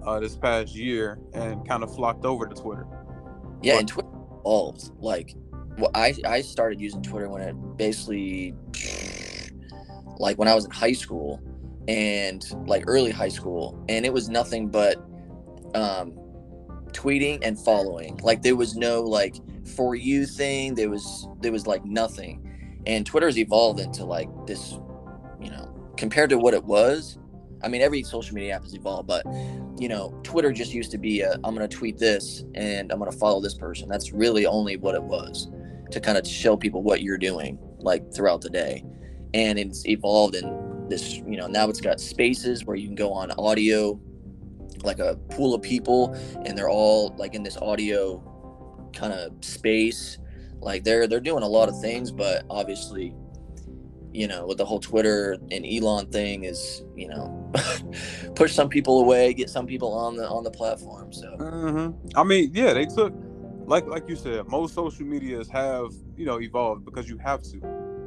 uh, 0.04 0.20
this 0.20 0.36
past 0.36 0.74
year 0.74 1.18
and 1.34 1.66
kind 1.68 1.82
of 1.82 1.94
flocked 1.94 2.24
over 2.24 2.46
to 2.46 2.54
Twitter. 2.54 2.86
Yeah, 3.62 3.74
But- 3.74 3.78
and 3.80 3.88
Twitter 3.88 4.08
evolved. 4.40 4.90
Like, 5.00 5.34
well, 5.78 5.90
I 5.94 6.14
I 6.24 6.40
started 6.40 6.80
using 6.80 7.02
Twitter 7.02 7.28
when 7.28 7.42
it 7.42 7.54
basically, 7.76 8.54
like 10.18 10.38
when 10.38 10.48
I 10.48 10.54
was 10.54 10.64
in 10.64 10.70
high 10.70 10.92
school, 10.92 11.40
and 11.88 12.44
like 12.66 12.84
early 12.86 13.10
high 13.10 13.28
school, 13.28 13.78
and 13.88 14.06
it 14.06 14.12
was 14.12 14.28
nothing 14.28 14.68
but, 14.68 14.96
um, 15.74 16.12
tweeting 16.96 17.38
and 17.42 17.58
following. 17.58 18.18
Like 18.22 18.42
there 18.42 18.56
was 18.56 18.76
no 18.76 19.02
like 19.02 19.36
for 19.76 19.94
you 19.94 20.26
thing. 20.26 20.74
There 20.74 20.90
was 20.90 21.28
there 21.40 21.52
was 21.52 21.66
like 21.66 21.84
nothing, 21.84 22.82
and 22.86 23.04
Twitter's 23.04 23.38
evolved 23.38 23.80
into 23.80 24.04
like 24.04 24.28
this, 24.46 24.72
you 25.40 25.50
know, 25.50 25.72
compared 25.96 26.30
to 26.30 26.38
what 26.38 26.54
it 26.54 26.64
was. 26.64 27.18
I 27.62 27.68
mean, 27.68 27.82
every 27.82 28.02
social 28.02 28.34
media 28.34 28.54
app 28.54 28.62
has 28.62 28.74
evolved, 28.74 29.08
but 29.08 29.24
you 29.78 29.88
know, 29.88 30.18
Twitter 30.22 30.52
just 30.52 30.72
used 30.72 30.90
to 30.92 30.98
be 30.98 31.20
a 31.20 31.34
I'm 31.44 31.54
gonna 31.54 31.68
tweet 31.68 31.98
this 31.98 32.44
and 32.54 32.90
I'm 32.90 32.98
gonna 32.98 33.12
follow 33.12 33.40
this 33.40 33.54
person. 33.54 33.88
That's 33.88 34.12
really 34.12 34.46
only 34.46 34.76
what 34.76 34.94
it 34.94 35.02
was 35.02 35.48
to 35.90 36.00
kind 36.00 36.18
of 36.18 36.26
show 36.26 36.56
people 36.56 36.82
what 36.82 37.02
you're 37.02 37.18
doing 37.18 37.58
like 37.78 38.12
throughout 38.12 38.40
the 38.40 38.50
day. 38.50 38.84
And 39.34 39.58
it's 39.58 39.86
evolved 39.86 40.34
in 40.34 40.88
this, 40.88 41.16
you 41.16 41.36
know, 41.36 41.46
now 41.46 41.68
it's 41.68 41.80
got 41.80 42.00
spaces 42.00 42.64
where 42.64 42.76
you 42.76 42.86
can 42.86 42.94
go 42.94 43.12
on 43.12 43.30
audio, 43.32 44.00
like 44.82 44.98
a 44.98 45.16
pool 45.30 45.54
of 45.54 45.62
people, 45.62 46.14
and 46.44 46.56
they're 46.56 46.70
all 46.70 47.14
like 47.16 47.34
in 47.34 47.42
this 47.42 47.56
audio 47.58 48.22
kind 48.94 49.12
of 49.12 49.32
space. 49.44 50.18
Like 50.60 50.84
they're 50.84 51.06
they're 51.06 51.20
doing 51.20 51.42
a 51.42 51.48
lot 51.48 51.68
of 51.68 51.80
things, 51.80 52.10
but 52.10 52.44
obviously, 52.50 53.14
you 54.12 54.26
know, 54.26 54.46
with 54.46 54.58
the 54.58 54.64
whole 54.64 54.80
Twitter 54.80 55.36
and 55.50 55.64
Elon 55.66 56.06
thing 56.10 56.44
is, 56.44 56.82
you 56.94 57.08
know, 57.08 57.52
push 58.34 58.54
some 58.54 58.68
people 58.68 59.00
away, 59.00 59.34
get 59.34 59.50
some 59.50 59.66
people 59.66 59.92
on 59.92 60.16
the 60.16 60.28
on 60.28 60.44
the 60.44 60.50
platform. 60.50 61.12
So 61.12 61.28
hmm 61.36 61.90
I 62.16 62.24
mean, 62.24 62.50
yeah, 62.54 62.72
they 62.72 62.86
took 62.86 63.12
like 63.66 63.86
like 63.86 64.08
you 64.08 64.16
said, 64.16 64.46
most 64.48 64.74
social 64.74 65.06
medias 65.06 65.48
have 65.48 65.92
you 66.16 66.26
know 66.26 66.40
evolved 66.40 66.84
because 66.84 67.08
you 67.08 67.18
have 67.18 67.42
to, 67.42 67.60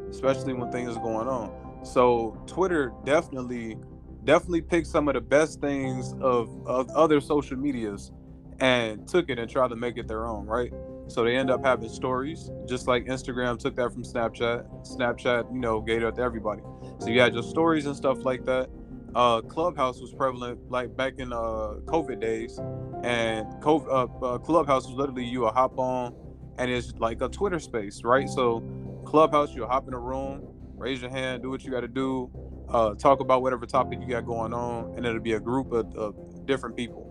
especially 0.10 0.54
when 0.54 0.72
things 0.72 0.96
are 0.98 1.04
going 1.04 1.28
on. 1.28 1.52
So 1.84 2.42
Twitter 2.48 2.94
definitely 3.06 3.78
definitely 4.26 4.62
picked 4.62 4.88
some 4.88 5.08
of 5.10 5.16
the 5.16 5.22
best 5.22 5.62
things 5.62 6.14
of 6.22 6.50
of 6.68 6.90
other 6.92 7.22
social 7.22 7.58
medias 7.58 8.12
and 8.60 9.08
took 9.08 9.30
it 9.30 9.40
and 9.40 9.50
tried 9.50 9.70
to 9.70 9.78
make 9.78 9.98
it 9.98 10.08
their 10.08 10.28
own, 10.28 10.48
right? 10.48 10.74
So 11.10 11.24
they 11.26 11.38
end 11.38 11.52
up 11.52 11.66
having 11.66 11.90
stories, 11.90 12.52
just 12.68 12.88
like 12.88 13.06
Instagram 13.08 13.60
took 13.60 13.76
that 13.78 13.94
from 13.94 14.04
Snapchat. 14.04 14.66
Snapchat, 14.98 15.54
you 15.54 15.60
know, 15.60 15.82
gave 15.82 16.04
it 16.04 16.16
to 16.16 16.22
everybody. 16.22 16.64
So 17.00 17.10
you 17.10 17.22
had 17.22 17.34
your 17.34 17.44
stories 17.44 17.86
and 17.88 17.96
stuff 17.96 18.26
like 18.26 18.46
that. 18.46 18.70
Uh, 19.16 19.42
Clubhouse 19.42 20.02
was 20.02 20.14
prevalent 20.14 20.60
like 20.70 20.96
back 20.96 21.16
in 21.20 21.34
uh, 21.34 21.80
COVID 21.88 22.22
days, 22.22 22.60
and 23.04 23.48
Co- 23.62 23.88
uh, 23.90 24.26
uh, 24.26 24.38
Clubhouse 24.40 24.88
was 24.88 24.96
literally 24.96 25.26
you 25.26 25.42
will 25.42 25.52
hop 25.52 25.78
on, 25.80 26.16
and 26.60 26.72
it's 26.72 26.94
like 27.00 27.22
a 27.22 27.30
Twitter 27.30 27.60
space, 27.60 28.04
right? 28.06 28.30
So 28.30 28.64
Clubhouse, 29.06 29.56
you'll 29.56 29.68
hop 29.68 29.88
in 29.90 29.96
a 29.96 30.00
room, 30.00 30.44
raise 30.78 31.02
your 31.02 31.12
hand, 31.12 31.44
do 31.44 31.50
what 31.50 31.66
you 31.66 31.72
got 31.72 31.82
to 31.82 31.90
do, 31.90 32.32
uh, 32.72 32.96
talk 32.96 33.20
about 33.20 33.42
whatever 33.42 33.66
topic 33.66 34.00
you 34.02 34.08
got 34.08 34.26
going 34.26 34.54
on, 34.54 34.94
and 34.96 35.06
it'll 35.06 35.22
be 35.22 35.34
a 35.34 35.40
group 35.40 35.72
of, 35.72 35.94
of 35.96 36.16
different 36.46 36.76
people. 36.76 37.08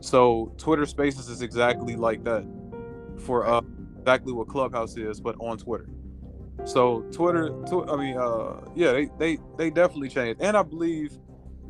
So 0.00 0.52
Twitter 0.58 0.86
Spaces 0.86 1.28
is 1.28 1.42
exactly 1.42 1.96
like 1.96 2.24
that 2.24 2.46
for 3.24 3.46
uh, 3.46 3.62
exactly 3.98 4.32
what 4.32 4.48
Clubhouse 4.48 4.96
is, 4.96 5.20
but 5.20 5.36
on 5.40 5.58
Twitter. 5.58 5.88
So 6.64 7.02
Twitter, 7.12 7.50
tw- 7.66 7.88
I 7.88 7.96
mean, 7.96 8.16
uh, 8.18 8.60
yeah, 8.74 8.92
they, 8.92 9.10
they 9.18 9.38
they 9.58 9.70
definitely 9.70 10.08
changed, 10.10 10.40
and 10.42 10.56
I 10.56 10.62
believe 10.62 11.18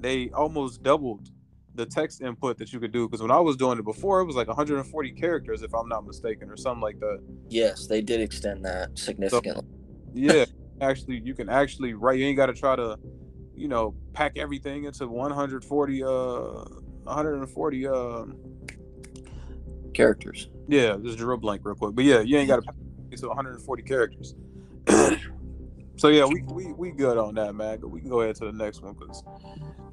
they 0.01 0.31
almost 0.31 0.83
doubled 0.83 1.31
the 1.75 1.87
text 1.87 2.23
input 2.23 2.59
that 2.59 2.73
you 2.73 2.81
could 2.81 2.93
do. 2.93 3.09
Because 3.09 3.23
when 3.23 3.31
I 3.31 3.41
was 3.41 3.57
doing 3.57 3.79
it 3.79 3.85
before, 3.85 4.21
it 4.21 4.27
was 4.27 4.37
like 4.37 4.49
140 4.49 5.13
characters, 5.13 5.63
if 5.63 5.75
I'm 5.75 5.89
not 5.89 6.07
mistaken, 6.07 6.51
or 6.51 6.57
something 6.57 6.83
like 6.83 7.01
that. 7.01 7.21
yes, 7.49 7.87
they 7.87 8.03
did 8.03 8.21
extend 8.21 8.65
that 8.65 8.99
significantly. 8.99 9.65
Yeah, 10.15 10.47
actually, 10.81 11.21
you 11.25 11.35
can 11.35 11.49
actually 11.51 11.95
write. 11.95 12.19
You 12.19 12.27
ain't 12.27 12.37
got 12.39 12.47
to 12.47 12.55
try 12.55 12.77
to, 12.77 12.99
you 13.57 13.69
know, 13.69 13.95
pack 14.13 14.37
everything 14.37 14.85
into 14.85 15.07
140, 15.07 16.03
uh, 16.03 16.09
140, 16.09 17.87
uh, 17.87 18.25
Characters. 19.95 20.51
yeah, 20.69 20.97
just 21.03 21.17
draw 21.17 21.35
a 21.35 21.39
blank 21.39 21.63
real 21.65 21.75
quick. 21.75 21.95
But 21.95 22.05
yeah, 22.05 22.21
you 22.21 22.37
ain't 22.37 22.49
got 22.49 22.57
to 22.57 22.63
pack 22.63 22.75
it 23.11 23.19
to 23.19 23.29
140 23.29 23.83
characters. 23.83 24.35
so 25.97 26.09
yeah, 26.09 26.27
we, 26.27 26.43
we 26.43 26.73
we 26.75 26.91
good 26.91 27.17
on 27.17 27.35
that, 27.37 27.55
man. 27.55 27.81
We 27.83 28.01
can 28.01 28.11
go 28.11 28.21
ahead 28.21 28.37
to 28.37 28.45
the 28.45 28.53
next 28.53 28.83
one 28.83 28.93
because 28.93 29.25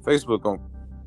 Facebook 0.02 0.42
gonna 0.42 0.60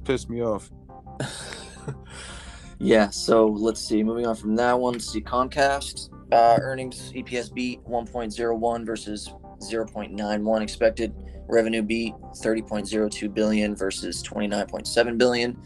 piss 0.03 0.27
me 0.27 0.41
off. 0.41 0.71
yeah, 2.79 3.11
so 3.11 3.47
let's 3.47 3.81
see. 3.81 4.01
Moving 4.01 4.25
on 4.25 4.35
from 4.35 4.55
that 4.55 4.79
one, 4.79 4.99
see 4.99 5.21
Comcast 5.21 6.09
uh, 6.31 6.57
earnings 6.61 7.11
EPS 7.13 7.53
beat 7.53 7.83
1.01 7.85 8.85
versus 8.85 9.31
0.91 9.59 10.61
expected. 10.61 11.13
Revenue 11.47 11.81
beat 11.81 12.13
30.02 12.43 13.33
billion 13.33 13.75
versus 13.75 14.21
29.7 14.23 15.17
billion. 15.17 15.57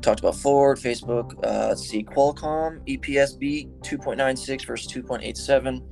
Talked 0.00 0.20
about 0.20 0.36
Ford, 0.36 0.78
Facebook. 0.78 1.32
Uh, 1.44 1.68
let's 1.68 1.88
see 1.88 2.04
Qualcomm 2.04 2.80
EPS 2.86 3.38
beat 3.38 3.68
2.96 3.80 4.66
versus 4.66 4.92
2.87. 4.92 5.82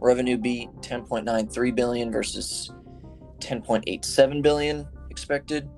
Revenue 0.00 0.38
beat 0.38 0.70
10.93 0.80 1.74
billion 1.74 2.10
versus 2.10 2.72
10.87 3.38 4.42
billion 4.42 4.86
expected. 5.10 5.68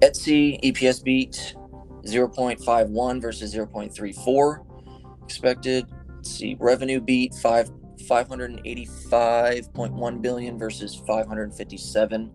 Etsy 0.00 0.60
EPS 0.62 1.02
beat 1.02 1.54
0.51 2.04 3.20
versus 3.20 3.54
0.34 3.54 4.64
expected. 5.24 5.86
Let's 6.14 6.30
see, 6.30 6.56
revenue 6.60 7.00
beat 7.00 7.34
five 7.34 7.70
585.1 7.98 10.22
billion 10.22 10.58
versus 10.58 10.94
557. 11.06 12.30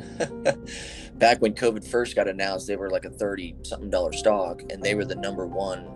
back 1.15 1.41
when 1.41 1.55
COVID 1.55 1.87
first 1.87 2.17
got 2.17 2.29
announced, 2.29 2.67
they 2.67 2.77
were 2.77 2.91
like 2.91 3.05
a 3.05 3.11
thirty 3.11 3.57
something 3.63 3.91
dollar 3.91 4.13
stock, 4.13 4.63
and 4.71 4.83
they 4.83 4.95
were 4.95 5.05
the 5.05 5.17
number 5.17 5.47
one 5.47 5.89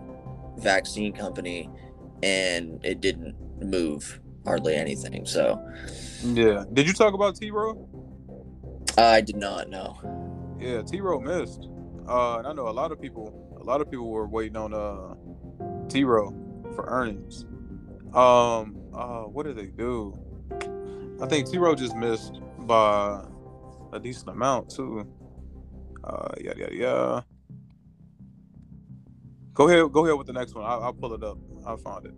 vaccine 0.57 1.13
company, 1.13 1.69
and 2.21 2.83
it 2.85 3.01
didn't 3.01 3.35
move 3.61 4.19
hardly 4.45 4.75
anything. 4.75 5.25
So 5.25 5.59
yeah, 6.23 6.63
did 6.73 6.87
you 6.87 6.93
talk 6.93 7.13
about 7.13 7.35
T 7.35 7.51
Rowe? 7.51 7.87
I 8.97 9.21
did 9.21 9.35
not 9.35 9.69
know. 9.69 9.97
Yeah, 10.59 10.81
T 10.81 11.01
Rowe 11.01 11.19
missed. 11.19 11.67
Uh, 12.07 12.37
and 12.37 12.47
I 12.47 12.53
know 12.53 12.67
a 12.67 12.71
lot 12.71 12.91
of 12.91 13.01
people. 13.01 13.39
A 13.59 13.63
lot 13.63 13.81
of 13.81 13.89
people 13.89 14.09
were 14.09 14.27
waiting 14.27 14.57
on 14.57 14.73
uh 14.73 15.15
T 15.89 16.03
Rowe 16.03 16.33
for 16.75 16.85
earnings. 16.87 17.45
Um, 18.13 18.77
uh, 18.93 19.23
what 19.23 19.45
did 19.45 19.55
they 19.55 19.67
do? 19.67 20.17
I 21.21 21.27
think 21.27 21.49
T 21.49 21.57
Rowe 21.57 21.75
just 21.75 21.95
missed 21.95 22.39
by 22.59 23.23
a 23.91 23.99
decent 23.99 24.29
amount 24.29 24.69
too. 24.69 25.07
Uh, 26.03 26.29
yeah, 26.39 26.53
yeah, 26.57 26.69
yeah. 26.71 27.21
Go 29.53 29.69
ahead, 29.69 29.91
go 29.91 30.05
ahead 30.05 30.17
with 30.17 30.27
the 30.27 30.33
next 30.33 30.55
one. 30.55 30.65
I'll, 30.65 30.83
I'll 30.83 30.93
pull 30.93 31.13
it 31.13 31.23
up. 31.23 31.37
I 31.65 31.75
found 31.77 32.05
it. 32.07 32.13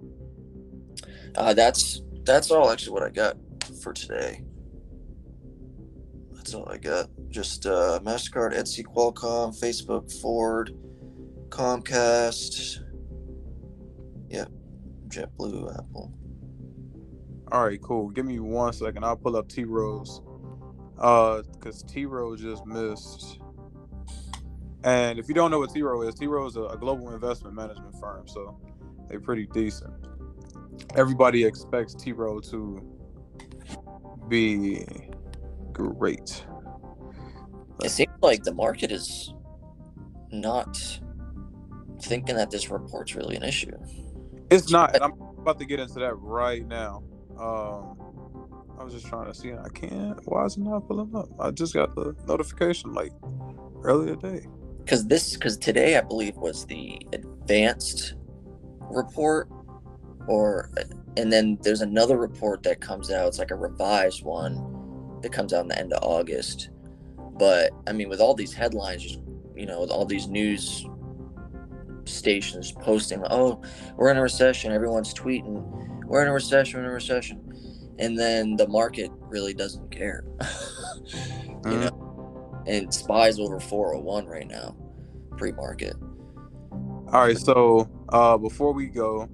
Uh, 1.36 1.54
that's 1.54 2.02
that's 2.24 2.50
all 2.50 2.72
actually 2.72 2.94
what 2.94 3.04
I 3.04 3.10
got 3.10 3.38
for 3.76 3.94
today. 3.94 4.44
That's 6.32 6.54
all 6.54 6.70
I 6.70 6.78
got. 6.78 7.08
Just 7.30 7.66
uh, 7.66 8.00
Mastercard, 8.04 8.56
Etsy, 8.56 8.84
Qualcomm, 8.84 9.60
Facebook, 9.60 10.12
Ford, 10.22 10.72
Comcast. 11.50 12.80
Yep, 14.30 14.50
JetBlue, 15.08 15.74
Apple. 15.74 16.14
All 17.52 17.66
right, 17.66 17.82
cool. 17.82 18.10
Give 18.10 18.26
me 18.26 18.40
one 18.40 18.74
second. 18.74 19.04
I'll 19.04 19.16
pull 19.16 19.36
up 19.36 19.50
T 19.50 19.64
Rowe's. 19.64 20.22
Uh, 20.98 21.42
because 21.54 21.84
T 21.84 22.06
Rowe's 22.06 22.42
just 22.42 22.66
missed. 22.66 23.40
And 24.84 25.18
if 25.18 25.28
you 25.28 25.34
don't 25.34 25.50
know 25.50 25.60
what 25.60 25.74
T 25.74 25.82
Rowe 25.82 26.04
is, 26.04 26.16
T 26.16 26.28
Rowe 26.28 26.46
is 26.46 26.58
a, 26.58 26.78
global 26.80 27.12
investment 27.12 27.56
management 27.56 27.96
firm, 28.00 28.28
so 28.28 28.60
they're 29.10 29.20
pretty 29.20 29.48
decent. 29.48 29.94
Everybody 30.96 31.44
expects 31.44 31.96
T 31.96 32.12
Rowe 32.12 32.40
to 32.42 32.94
be 34.30 34.86
great. 35.72 36.46
It 37.84 37.90
seems 37.90 38.14
like 38.22 38.44
the 38.44 38.54
market 38.54 38.92
is 38.92 39.34
not 40.32 40.78
thinking 42.02 42.36
that 42.36 42.52
this 42.52 42.70
report's 42.70 43.16
really 43.16 43.36
an 43.36 43.44
issue. 43.44 43.72
It's 44.50 44.72
not, 44.72 45.02
I'm 45.02 45.14
about 45.38 45.60
to 45.60 45.66
get 45.66 45.80
into 45.80 46.00
that 46.00 46.16
right 46.16 46.66
now. 46.66 47.04
Um, 47.40 47.98
I 48.80 48.84
was 48.84 48.94
just 48.94 49.08
trying 49.08 49.28
to 49.28 49.34
see, 49.34 49.50
and 49.50 49.60
I 49.60 49.70
can't. 49.70 50.20
Why 50.26 50.46
is 50.46 50.58
it 50.58 50.62
not 50.62 50.88
pulling 50.88 51.16
up? 51.16 51.30
I 51.40 51.52
just 51.52 51.74
got 51.74 51.96
the 51.96 52.16
notification 52.28 52.94
like 52.94 53.12
earlier 53.84 54.16
today. 54.16 54.46
Because 54.80 55.08
this, 55.08 55.34
because 55.34 55.58
today 55.58 55.98
I 55.98 56.02
believe 56.02 56.36
was 56.36 56.66
the 56.66 57.00
advanced 57.14 58.16
report, 58.92 59.50
or 60.28 60.70
and 61.17 61.32
then 61.32 61.58
there's 61.62 61.82
another 61.82 62.17
report 62.17 62.63
that 62.63 62.82
comes 62.82 63.12
out. 63.12 63.28
It's 63.28 63.39
like 63.39 63.51
a 63.51 63.56
revised 63.56 64.23
one 64.23 65.19
that 65.21 65.32
comes 65.32 65.54
out 65.54 65.62
in 65.62 65.67
the 65.69 65.80
end 65.80 65.93
of 65.93 66.04
August. 66.04 66.69
But 67.38 67.71
I 67.88 67.93
mean, 67.93 68.10
with 68.10 68.19
all 68.19 68.34
these 68.34 68.54
headlines, 68.54 69.04
just 69.04 69.19
you 69.56 69.65
know, 69.65 69.82
with 69.82 69.89
all 69.89 70.06
these 70.06 70.28
news 70.28 70.86
stations 72.06 72.71
posting, 72.71 73.23
"Oh, 73.30 73.62
we're 73.97 74.12
in 74.12 74.17
a 74.17 74.21
recession," 74.21 74.71
everyone's 74.71 75.13
tweeting, 75.13 76.06
"We're 76.06 76.21
in 76.21 76.28
a 76.28 76.34
recession, 76.34 76.80
we're 76.80 76.86
in 76.86 76.91
a 76.91 76.93
recession," 76.93 77.41
and 77.99 78.17
then 78.17 78.56
the 78.56 78.67
market 78.67 79.10
really 79.21 79.54
doesn't 79.54 79.89
care. 79.91 80.23
you 81.65 81.71
Mhm. 81.71 81.91
know, 81.91 82.63
and 82.67 82.93
SPY's 82.93 83.39
over 83.39 83.60
401 83.60 84.28
right 84.28 84.47
now, 84.47 84.75
pre-market. 85.38 85.95
All 87.12 87.21
right, 87.21 87.38
so 87.38 87.89
uh, 88.10 88.38
before 88.38 88.73
we 88.73 88.88
go 88.88 89.30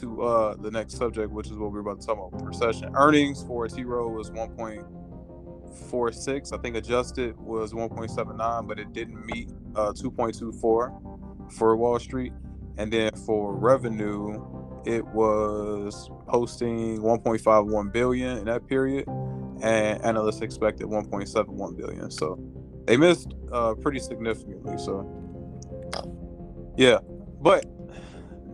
to 0.00 0.22
uh, 0.22 0.54
the 0.56 0.70
next 0.70 0.96
subject, 0.96 1.30
which 1.32 1.48
is 1.48 1.56
what 1.56 1.72
we're 1.72 1.80
about 1.80 2.00
to 2.00 2.06
talk 2.06 2.32
about, 2.32 2.44
recession 2.44 2.94
earnings 2.94 3.42
for 3.44 3.66
T 3.68 3.84
Rowe 3.84 4.08
was 4.08 4.30
1.46. 4.30 6.52
I 6.52 6.58
think 6.58 6.76
adjusted 6.76 7.36
was 7.38 7.72
1.79, 7.72 8.68
but 8.68 8.78
it 8.78 8.92
didn't 8.92 9.24
meet 9.26 9.50
uh, 9.74 9.92
2.24 9.92 11.52
for 11.52 11.76
Wall 11.76 11.98
Street. 11.98 12.32
And 12.76 12.92
then 12.92 13.10
for 13.26 13.56
revenue, 13.56 14.40
it 14.84 15.04
was 15.06 16.10
posting 16.26 17.00
1.51 17.00 17.92
billion 17.92 18.38
in 18.38 18.44
that 18.44 18.66
period, 18.66 19.06
and 19.62 20.04
analysts 20.04 20.40
expected 20.40 20.86
1.71 20.86 21.76
billion. 21.76 22.10
So 22.10 22.38
they 22.86 22.96
missed 22.96 23.34
uh, 23.52 23.74
pretty 23.74 23.98
significantly. 23.98 24.78
So 24.78 25.06
yeah, 26.76 26.98
but 27.40 27.66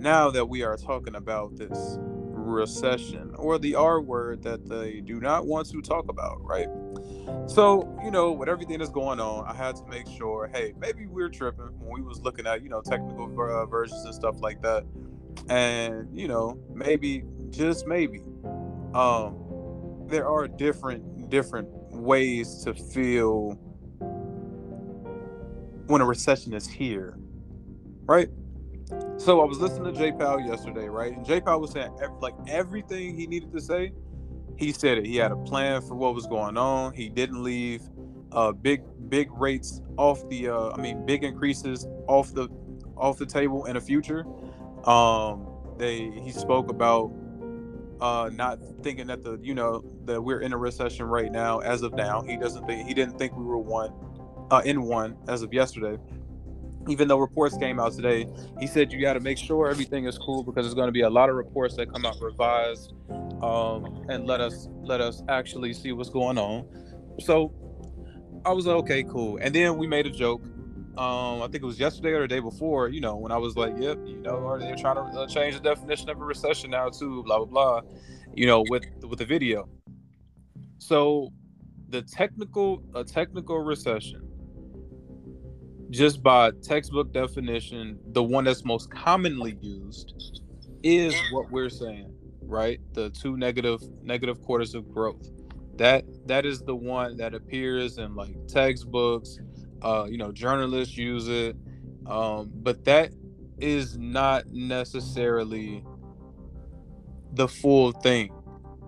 now 0.05 0.31
that 0.31 0.47
we 0.47 0.63
are 0.63 0.77
talking 0.77 1.17
about 1.17 1.57
this 1.57 1.99
recession 2.01 3.35
or 3.37 3.59
the 3.59 3.75
R 3.75 4.03
word 4.03 4.43
that 4.43 4.69
they 4.69 5.01
do 5.01 5.19
not 5.19 5.47
want 5.47 5.71
to 5.71 5.81
talk 5.81 6.11
about, 6.11 6.45
right? 6.45 6.69
So, 7.47 7.99
you 8.05 8.11
know, 8.11 8.31
with 8.33 8.49
everything 8.51 8.81
that's 8.81 8.91
going 8.91 9.19
on, 9.19 9.47
I 9.49 9.55
had 9.55 9.77
to 9.77 9.87
make 9.87 10.07
sure, 10.07 10.51
hey, 10.53 10.75
maybe 10.79 11.07
we're 11.07 11.31
tripping 11.31 11.71
when 11.81 11.91
we 11.91 12.03
was 12.03 12.21
looking 12.21 12.47
at, 12.47 12.63
you 12.63 12.69
know, 12.69 12.83
technical 12.83 13.27
uh, 13.27 13.67
versions 13.67 14.05
and 14.05 14.15
stuff 14.15 14.37
like 14.41 14.63
that. 14.63 14.85
And, 15.49 16.09
you 16.17 16.29
know, 16.29 16.59
maybe 16.73 17.25
just 17.51 17.87
maybe 17.87 18.21
um 18.95 19.39
there 20.07 20.29
are 20.29 20.49
different 20.49 21.31
different 21.31 21.69
ways 21.93 22.63
to 22.65 22.75
feel 22.75 23.53
when 25.87 26.01
a 26.01 26.05
recession 26.05 26.53
is 26.53 26.67
here 26.69 27.17
right? 28.07 28.29
So 29.19 29.41
I 29.41 29.45
was 29.45 29.61
listening 29.61 29.93
to 29.93 29.99
J 29.99 30.13
Powell 30.13 30.41
yesterday, 30.41 30.89
right? 30.89 31.13
And 31.17 31.25
J 31.25 31.41
Powell 31.41 31.61
was 31.61 31.73
saying 31.73 31.97
ev- 32.03 32.13
like 32.21 32.35
everything 32.49 33.17
he 33.17 33.27
needed 33.27 33.53
to 33.53 33.61
say, 33.61 33.93
he 34.57 34.73
said 34.73 34.99
it. 34.99 35.07
He 35.07 35.17
had 35.17 35.33
a 35.33 35.37
plan 35.37 35.83
for 35.83 35.95
what 35.95 36.15
was 36.15 36.27
going 36.27 36.57
on. 36.57 36.93
He 36.95 37.09
didn't 37.09 37.43
leave 37.43 37.83
uh 38.33 38.53
big 38.53 38.83
big 39.09 39.31
rates 39.33 39.81
off 39.97 40.29
the 40.29 40.49
uh 40.49 40.73
I 40.73 40.79
mean 40.79 41.07
big 41.07 41.25
increases 41.25 41.87
off 42.09 42.35
the 42.35 42.49
off 42.97 43.19
the 43.19 43.27
table 43.27 43.67
in 43.67 43.75
the 43.75 43.81
future. 43.81 44.27
Um 44.85 45.47
they 45.79 46.11
he 46.11 46.33
spoke 46.33 46.71
about 46.71 47.13
uh 48.01 48.31
not 48.33 48.59
thinking 48.83 49.07
that 49.09 49.23
the 49.23 49.39
you 49.43 49.55
know 49.55 49.85
that 50.05 50.23
we're 50.23 50.41
in 50.41 50.53
a 50.53 50.59
recession 50.59 51.07
right 51.07 51.33
now 51.33 51.61
as 51.61 51.83
of 51.83 51.95
now. 51.95 52.23
He 52.23 52.37
doesn't 52.37 52.67
think 52.67 52.87
he 52.87 52.95
didn't 52.95 53.19
think 53.19 53.37
we 53.37 53.45
were 53.45 53.59
one 53.59 53.93
uh 54.51 54.63
in 54.65 54.83
one 54.83 55.17
as 55.29 55.43
of 55.43 55.53
yesterday 55.55 55.99
even 56.89 57.09
though 57.09 57.19
reports 57.19 57.57
came 57.57 57.81
out 57.81 57.93
today, 57.93 58.27
he 58.61 58.67
said 58.67 58.93
you 58.93 59.01
got 59.01 59.15
to 59.15 59.21
make 59.21 59.39
sure 59.39 59.69
everything 59.69 60.05
is 60.05 60.19
cool 60.19 60.43
because 60.43 60.65
there's 60.65 60.75
going 60.75 60.89
to 60.89 60.93
be 60.93 61.03
a 61.03 61.11
lot 61.11 61.29
of 61.29 61.37
reports 61.37 61.77
that 61.77 61.93
come 61.93 62.05
out 62.05 62.21
revised, 62.21 62.93
um, 63.43 64.05
and 64.09 64.27
let 64.27 64.41
us 64.41 64.69
let 64.83 65.01
us 65.01 65.23
actually 65.29 65.73
see 65.73 65.93
what's 65.93 66.11
going 66.11 66.39
on. 66.39 66.67
So 67.21 67.53
I 68.45 68.53
was 68.53 68.67
like, 68.67 68.77
okay, 68.77 69.03
cool. 69.05 69.39
And 69.41 69.55
then 69.55 69.77
we 69.79 69.87
made 69.87 70.07
a 70.07 70.11
joke. 70.11 70.43
Um, 70.97 71.43
I 71.43 71.49
think 71.51 71.57
it 71.57 71.67
was 71.67 71.81
yesterday 71.81 72.11
or 72.11 72.21
the 72.23 72.29
day 72.29 72.41
before. 72.41 72.89
You 72.89 73.01
know, 73.01 73.17
when 73.17 73.33
I 73.33 73.39
was 73.39 73.57
like, 73.57 73.75
yep, 73.79 73.99
you 74.05 74.19
know, 74.19 74.47
are 74.47 74.59
they 74.59 74.75
trying 74.75 74.97
to 74.97 75.21
uh, 75.21 75.27
change 75.27 75.55
the 75.55 75.61
definition 75.61 76.09
of 76.11 76.21
a 76.21 76.25
recession 76.25 76.71
now 76.71 76.89
too? 76.89 77.23
Blah 77.25 77.39
blah 77.39 77.47
blah. 77.47 77.81
You 78.35 78.47
know, 78.47 78.65
with 78.69 78.85
with 79.03 79.19
the 79.19 79.25
video. 79.25 79.69
So 80.79 81.33
the 81.89 82.03
technical 82.03 82.83
a 82.95 83.05
technical 83.05 83.59
recession 83.59 84.34
just 85.91 86.23
by 86.23 86.51
textbook 86.63 87.13
definition, 87.13 87.99
the 88.13 88.23
one 88.23 88.45
that's 88.45 88.65
most 88.65 88.91
commonly 88.91 89.57
used 89.61 90.41
is 90.83 91.15
what 91.33 91.51
we're 91.51 91.69
saying, 91.69 92.13
right? 92.43 92.81
The 92.93 93.11
two 93.11 93.37
negative 93.37 93.83
negative 94.03 94.41
quarters 94.43 94.75
of 94.75 94.91
growth. 94.93 95.31
That 95.77 96.05
that 96.27 96.47
is 96.47 96.61
the 96.61 96.77
one 96.77 97.17
that 97.17 97.35
appears 97.35 97.99
in 97.99 98.15
like 98.15 98.35
textbooks. 98.47 99.39
Uh, 99.83 100.07
you 100.09 100.17
know, 100.17 100.33
journalists 100.33 100.97
use 100.97 101.29
it, 101.29 101.57
um, 102.07 102.51
but 102.55 102.85
that 102.85 103.13
is 103.59 103.99
not 103.99 104.47
necessarily 104.47 105.85
the 107.33 107.49
full 107.49 107.93
thing, 107.93 108.31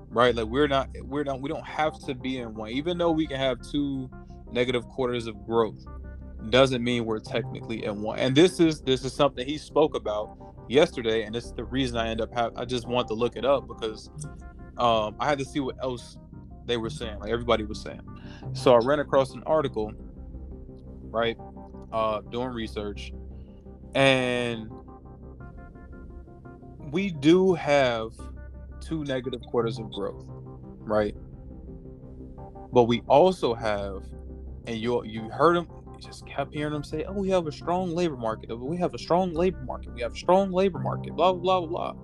right? 0.09 0.35
Like 0.35 0.47
we're 0.47 0.69
not 0.69 0.89
we're 1.03 1.25
not 1.25 1.41
we 1.41 1.49
don't 1.49 1.67
have 1.67 1.99
to 2.07 2.15
be 2.15 2.39
in 2.39 2.55
one, 2.55 2.71
even 2.71 2.97
though 2.99 3.11
we 3.11 3.27
can 3.27 3.39
have 3.39 3.61
two 3.61 4.09
negative 4.51 4.87
quarters 4.89 5.27
of 5.27 5.45
growth 5.45 5.85
doesn't 6.51 6.83
mean 6.83 7.05
we're 7.05 7.19
technically 7.19 7.85
in 7.85 8.03
one. 8.03 8.19
And 8.19 8.35
this 8.35 8.61
is 8.61 8.81
this 8.81 9.05
is 9.05 9.13
something 9.13 9.47
he 9.47 9.59
spoke 9.59 9.95
about 9.95 10.37
yesterday, 10.69 11.25
and 11.25 11.35
is 11.37 11.53
the 11.53 11.65
reason 11.65 11.97
I 11.97 12.09
end 12.09 12.21
up 12.21 12.33
have 12.35 12.57
I 12.57 12.65
just 12.65 12.87
want 12.87 13.09
to 13.09 13.15
look 13.15 13.37
it 13.37 13.45
up 13.45 13.67
because 13.69 14.11
um, 14.79 15.17
I 15.21 15.29
had 15.29 15.39
to 15.39 15.45
see 15.45 15.61
what 15.61 15.77
else 15.83 16.17
they 16.67 16.77
were 16.77 16.91
saying, 16.91 17.21
like 17.21 17.31
everybody 17.31 17.65
was 17.65 17.81
saying. 17.81 18.03
So 18.53 18.75
I 18.75 18.79
ran 18.79 19.01
across 19.01 19.33
an 19.33 19.43
article, 19.47 19.93
right, 21.05 21.37
uh, 21.93 22.21
doing 22.23 22.49
research, 22.49 23.13
and 23.95 24.71
we 26.91 27.11
do 27.11 27.55
have 27.55 28.13
two 28.81 29.05
negative 29.05 29.41
quarters 29.43 29.79
of 29.79 29.91
growth, 29.93 30.25
right? 30.81 31.15
But 32.73 32.85
we 32.85 33.01
also 33.09 33.55
have, 33.55 34.05
and 34.67 34.77
you 34.77 35.05
you 35.05 35.29
heard 35.31 35.57
him 35.57 35.69
just 36.01 36.27
kept 36.27 36.55
hearing 36.55 36.73
them 36.73 36.85
say, 36.85 37.05
"Oh, 37.05 37.13
we 37.13 37.29
have 37.31 37.47
a 37.47 37.53
strong 37.53 37.95
labor 37.95 38.17
market. 38.17 38.55
We 38.55 38.77
have 38.79 38.95
a 38.95 38.99
strong 38.99 39.33
labor 39.35 39.63
market. 39.65 39.95
We 39.95 40.03
have 40.03 40.13
a 40.13 40.17
strong 40.17 40.51
labor 40.53 40.79
market." 40.79 41.15
Blah 41.15 41.33
blah 41.35 41.61
blah 41.61 41.93
blah. 41.93 41.95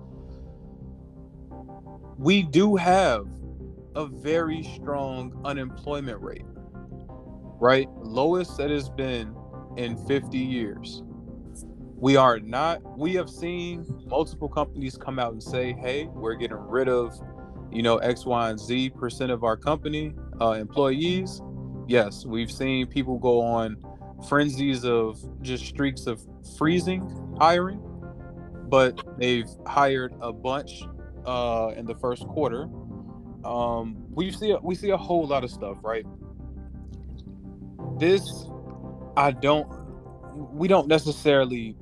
We 2.17 2.43
do 2.43 2.75
have 2.75 3.25
a 3.95 4.05
very 4.05 4.63
strong 4.63 5.39
unemployment 5.45 6.21
rate, 6.21 6.45
right? 7.59 7.89
Lowest 8.01 8.57
that 8.57 8.69
has 8.69 8.89
been 8.89 9.35
in 9.77 9.97
50 10.05 10.37
years. 10.37 11.03
We 11.97 12.15
are 12.17 12.39
not. 12.39 12.81
We 12.97 13.13
have 13.15 13.29
seen 13.29 13.85
multiple 14.07 14.49
companies 14.49 14.97
come 14.97 15.19
out 15.19 15.31
and 15.31 15.41
say, 15.41 15.73
"Hey, 15.73 16.09
we're 16.13 16.35
getting 16.35 16.57
rid 16.57 16.89
of, 16.89 17.17
you 17.71 17.81
know, 17.81 17.97
X, 17.97 18.25
Y, 18.25 18.49
and 18.49 18.59
Z 18.59 18.89
percent 18.91 19.31
of 19.31 19.43
our 19.43 19.55
company 19.55 20.13
uh, 20.41 20.51
employees." 20.51 21.41
Yes, 21.87 22.25
we've 22.25 22.51
seen 22.51 22.87
people 22.87 23.17
go 23.17 23.41
on 23.41 23.77
frenzies 24.27 24.85
of 24.85 25.19
just 25.41 25.65
streaks 25.65 26.07
of 26.07 26.21
freezing 26.57 27.35
hiring, 27.39 27.81
but 28.69 29.01
they've 29.17 29.49
hired 29.65 30.13
a 30.21 30.31
bunch 30.31 30.83
uh, 31.25 31.71
in 31.75 31.85
the 31.85 31.95
first 31.95 32.27
quarter. 32.27 32.69
Um, 33.43 33.97
we 34.09 34.31
see 34.31 34.51
a, 34.51 34.57
we 34.59 34.75
see 34.75 34.91
a 34.91 34.97
whole 34.97 35.27
lot 35.27 35.43
of 35.43 35.51
stuff, 35.51 35.77
right? 35.83 36.05
This, 37.99 38.47
I 39.17 39.31
don't. 39.31 39.67
We 40.51 40.67
don't 40.67 40.87
necessarily 40.87 41.75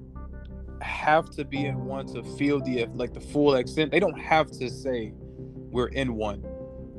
have 0.81 1.29
to 1.29 1.45
be 1.45 1.65
in 1.65 1.85
one 1.85 2.07
to 2.07 2.23
feel 2.37 2.59
the 2.59 2.85
like 2.93 3.13
the 3.13 3.21
full 3.21 3.55
extent. 3.55 3.91
They 3.91 3.99
don't 3.99 4.19
have 4.19 4.51
to 4.51 4.69
say 4.69 5.13
we're 5.15 5.87
in 5.87 6.15
one 6.15 6.43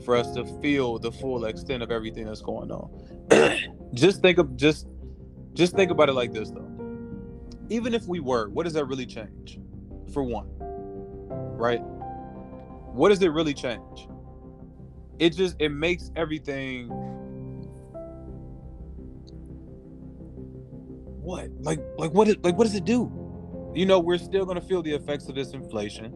for 0.05 0.17
us 0.17 0.33
to 0.33 0.45
feel 0.61 0.99
the 0.99 1.13
full 1.13 1.45
extent 1.45 1.83
of 1.83 1.91
everything 1.91 2.27
that's 2.27 2.43
going 2.43 2.71
on. 2.71 3.91
just 3.95 4.21
think 4.21 4.39
of 4.39 4.57
just 4.57 4.87
just 5.55 5.75
think 5.75 5.91
about 5.91 6.09
it 6.09 6.15
like 6.15 6.33
this 6.33 6.51
though. 6.51 6.69
Even 7.69 7.95
if 7.95 8.07
we 8.07 8.21
were, 8.21 8.49
what 8.49 8.65
does 8.65 8.75
that 8.75 8.87
really 8.87 9.07
change? 9.07 9.59
For 10.13 10.23
one, 10.23 10.49
right? 11.57 11.81
What 12.93 13.09
does 13.09 13.23
it 13.23 13.29
really 13.29 13.55
change? 13.55 14.09
It 15.19 15.31
just 15.31 15.57
it 15.59 15.71
makes 15.71 16.11
everything 16.17 16.89
what? 21.23 21.51
Like 21.61 21.81
like 21.97 22.13
what 22.13 22.29
is 22.29 22.37
like 22.43 22.57
what 22.57 22.65
does 22.65 22.75
it 22.75 22.85
do? 22.85 23.11
You 23.75 23.87
know, 23.87 24.01
we're 24.01 24.19
still 24.19 24.45
gonna 24.45 24.61
feel 24.61 24.83
the 24.83 24.93
effects 24.93 25.29
of 25.29 25.35
this 25.35 25.53
inflation. 25.53 26.13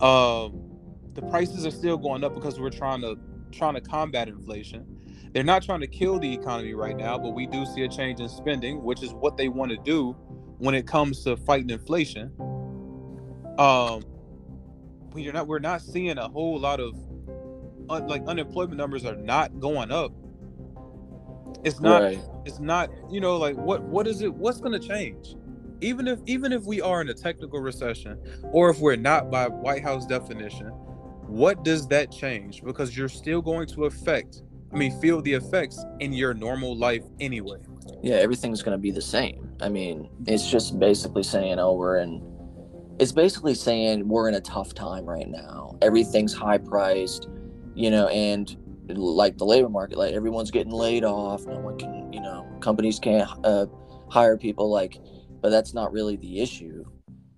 Um 0.00 0.69
the 1.14 1.22
prices 1.22 1.66
are 1.66 1.70
still 1.70 1.96
going 1.96 2.24
up 2.24 2.34
because 2.34 2.58
we're 2.60 2.70
trying 2.70 3.00
to 3.02 3.18
trying 3.52 3.74
to 3.74 3.80
combat 3.80 4.28
inflation. 4.28 4.86
They're 5.32 5.44
not 5.44 5.62
trying 5.62 5.80
to 5.80 5.86
kill 5.86 6.18
the 6.18 6.32
economy 6.32 6.74
right 6.74 6.96
now, 6.96 7.18
but 7.18 7.30
we 7.30 7.46
do 7.46 7.64
see 7.66 7.82
a 7.82 7.88
change 7.88 8.20
in 8.20 8.28
spending, 8.28 8.82
which 8.82 9.02
is 9.02 9.12
what 9.12 9.36
they 9.36 9.48
want 9.48 9.70
to 9.70 9.76
do 9.78 10.12
when 10.58 10.74
it 10.74 10.86
comes 10.86 11.22
to 11.24 11.36
fighting 11.36 11.70
inflation. 11.70 12.32
Um, 13.58 14.02
we're 15.12 15.32
not 15.32 15.46
we're 15.46 15.58
not 15.58 15.82
seeing 15.82 16.18
a 16.18 16.28
whole 16.28 16.58
lot 16.58 16.80
of 16.80 16.94
un, 17.88 18.06
like 18.06 18.24
unemployment 18.26 18.76
numbers 18.76 19.04
are 19.04 19.16
not 19.16 19.58
going 19.60 19.90
up. 19.90 20.12
It's 21.64 21.80
not. 21.80 22.02
Right. 22.02 22.20
It's 22.44 22.60
not. 22.60 22.90
You 23.10 23.20
know, 23.20 23.36
like 23.36 23.56
what 23.56 23.82
what 23.82 24.06
is 24.06 24.22
it? 24.22 24.32
What's 24.32 24.60
going 24.60 24.78
to 24.78 24.86
change? 24.86 25.36
Even 25.80 26.08
if 26.08 26.20
even 26.26 26.52
if 26.52 26.64
we 26.64 26.80
are 26.80 27.00
in 27.00 27.08
a 27.08 27.14
technical 27.14 27.60
recession, 27.60 28.18
or 28.52 28.70
if 28.70 28.78
we're 28.78 28.96
not 28.96 29.30
by 29.30 29.48
White 29.48 29.82
House 29.82 30.06
definition, 30.06 30.72
what 31.30 31.64
does 31.64 31.86
that 31.88 32.10
change? 32.10 32.62
Because 32.62 32.96
you're 32.96 33.08
still 33.08 33.40
going 33.40 33.66
to 33.68 33.84
affect, 33.84 34.42
I 34.72 34.76
mean, 34.76 34.98
feel 35.00 35.22
the 35.22 35.32
effects 35.32 35.84
in 36.00 36.12
your 36.12 36.34
normal 36.34 36.76
life 36.76 37.04
anyway. 37.20 37.58
Yeah, 38.02 38.16
everything's 38.16 38.62
going 38.62 38.76
to 38.76 38.80
be 38.80 38.90
the 38.90 39.00
same. 39.00 39.48
I 39.60 39.68
mean, 39.68 40.10
it's 40.26 40.50
just 40.50 40.78
basically 40.78 41.22
saying, 41.22 41.58
oh, 41.60 41.74
we're 41.74 41.98
in, 41.98 42.20
it's 42.98 43.12
basically 43.12 43.54
saying 43.54 44.08
we're 44.08 44.28
in 44.28 44.34
a 44.34 44.40
tough 44.40 44.74
time 44.74 45.04
right 45.04 45.28
now. 45.28 45.78
Everything's 45.82 46.34
high 46.34 46.58
priced, 46.58 47.28
you 47.74 47.90
know, 47.90 48.08
and 48.08 48.56
like 48.88 49.38
the 49.38 49.44
labor 49.44 49.68
market, 49.68 49.98
like 49.98 50.12
everyone's 50.12 50.50
getting 50.50 50.72
laid 50.72 51.04
off. 51.04 51.46
No 51.46 51.60
one 51.60 51.78
can, 51.78 52.12
you 52.12 52.20
know, 52.20 52.44
companies 52.60 52.98
can't 52.98 53.30
uh, 53.44 53.66
hire 54.08 54.36
people. 54.36 54.68
Like, 54.68 54.98
but 55.40 55.50
that's 55.50 55.74
not 55.74 55.92
really 55.92 56.16
the 56.16 56.40
issue 56.40 56.79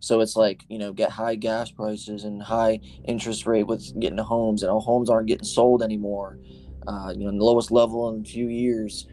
so 0.03 0.21
it's 0.21 0.35
like, 0.35 0.65
you 0.69 0.79
know, 0.79 0.93
get 0.93 1.11
high 1.11 1.37
gas 1.37 1.71
prices 1.71 2.25
and 2.25 2.43
high 2.43 2.81
interest 3.05 3.47
rate 3.47 3.69
with 3.69 3.99
getting 4.01 4.19
homes, 4.19 4.65
and 4.65 4.73
our 4.73 4.81
homes 4.81 5.09
aren't 5.09 5.29
getting 5.29 5.45
sold 5.45 5.81
anymore. 5.81 6.41
Uh, 6.89 7.15
you 7.17 7.25
know, 7.25 7.31
the 7.31 7.45
lowest 7.45 7.71
level 7.71 8.13
in 8.13 8.23
a 8.23 8.25
few 8.25 8.49
years. 8.49 9.07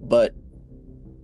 But, 0.00 0.32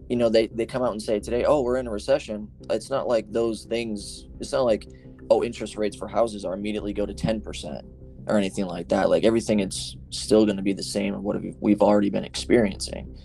you 0.08 0.16
know, 0.16 0.28
they, 0.28 0.48
they 0.48 0.66
come 0.66 0.82
out 0.82 0.90
and 0.90 1.00
say 1.00 1.20
today, 1.20 1.44
oh, 1.44 1.62
we're 1.62 1.76
in 1.76 1.87
a 1.87 1.92
recession. 1.92 2.48
It's 2.70 2.90
not 2.90 3.06
like 3.06 3.30
those 3.30 3.66
things, 3.66 4.26
it's 4.40 4.50
not 4.50 4.64
like, 4.64 4.88
oh, 5.30 5.44
interest 5.44 5.76
rates 5.76 5.94
for 5.94 6.08
houses 6.08 6.44
are 6.44 6.54
immediately 6.54 6.92
go 6.92 7.06
to 7.06 7.14
10% 7.14 7.82
or 8.26 8.37
anything 8.37 8.66
like 8.66 8.88
that. 8.88 9.11
Like 9.11 9.22
everything, 9.22 9.61
it's 9.61 9.96
still 10.11 10.44
going 10.44 10.56
to 10.56 10.62
be 10.62 10.72
the 10.72 10.82
same 10.82 11.14
of 11.14 11.22
what 11.22 11.37
we've 11.61 11.82
already 11.82 12.11
been 12.11 12.24
experiencing. 12.24 13.16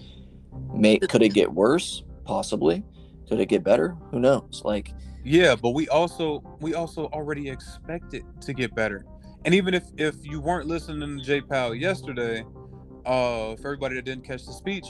May, 0.72 1.00
could 1.00 1.24
it 1.24 1.34
get 1.34 1.52
worse? 1.52 2.04
Possibly. 2.26 2.84
Could 3.28 3.40
it 3.40 3.50
get 3.50 3.64
better? 3.64 3.98
Who 4.12 4.20
knows? 4.20 4.62
Like, 4.64 4.94
yeah, 5.24 5.56
but 5.56 5.72
we 5.72 5.88
also 5.88 6.44
we 6.60 6.74
also 6.74 7.06
already 7.08 7.50
expect 7.50 8.14
it 8.14 8.24
to 8.42 8.54
get 8.54 8.76
better. 8.76 9.06
And 9.46 9.54
even 9.54 9.74
if 9.74 9.84
if 9.98 10.16
you 10.24 10.42
weren't 10.42 10.68
listening 10.68 11.18
to 11.18 11.24
Jay 11.24 11.42
Powell 11.42 11.76
yesterday, 11.76 12.46
uh, 13.06 13.56
for 13.56 13.68
everybody 13.68 13.96
that 13.96 14.06
didn't 14.06 14.26
catch 14.26 14.46
the 14.46 14.54
speech, 14.54 14.86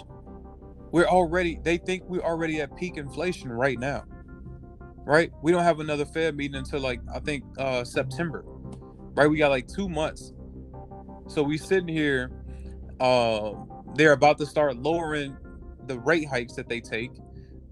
we're 0.92 1.06
already 1.06 1.60
they 1.64 1.78
think 1.78 2.04
we're 2.06 2.22
already 2.22 2.62
at 2.62 2.76
peak 2.76 2.98
inflation 2.98 3.52
right 3.52 3.80
now. 3.80 4.06
Right? 5.06 5.32
We 5.42 5.52
don't 5.52 5.64
have 5.64 5.80
another 5.80 6.06
Fed 6.06 6.36
meeting 6.36 6.56
until 6.56 6.80
like 6.80 7.02
I 7.14 7.20
think 7.20 7.44
uh 7.58 7.84
September. 7.84 8.44
Right? 9.16 9.28
We 9.28 9.38
got 9.38 9.50
like 9.50 9.68
two 9.68 9.88
months. 9.88 10.34
So 11.28 11.44
we 11.44 11.58
sitting 11.58 11.88
here, 11.88 12.32
uh, 13.00 13.54
they're 13.96 14.14
about 14.14 14.38
to 14.40 14.46
start 14.46 14.78
lowering 14.78 15.38
the 15.88 16.00
rate 16.00 16.28
hikes 16.28 16.54
that 16.54 16.68
they 16.68 16.80
take 16.80 17.12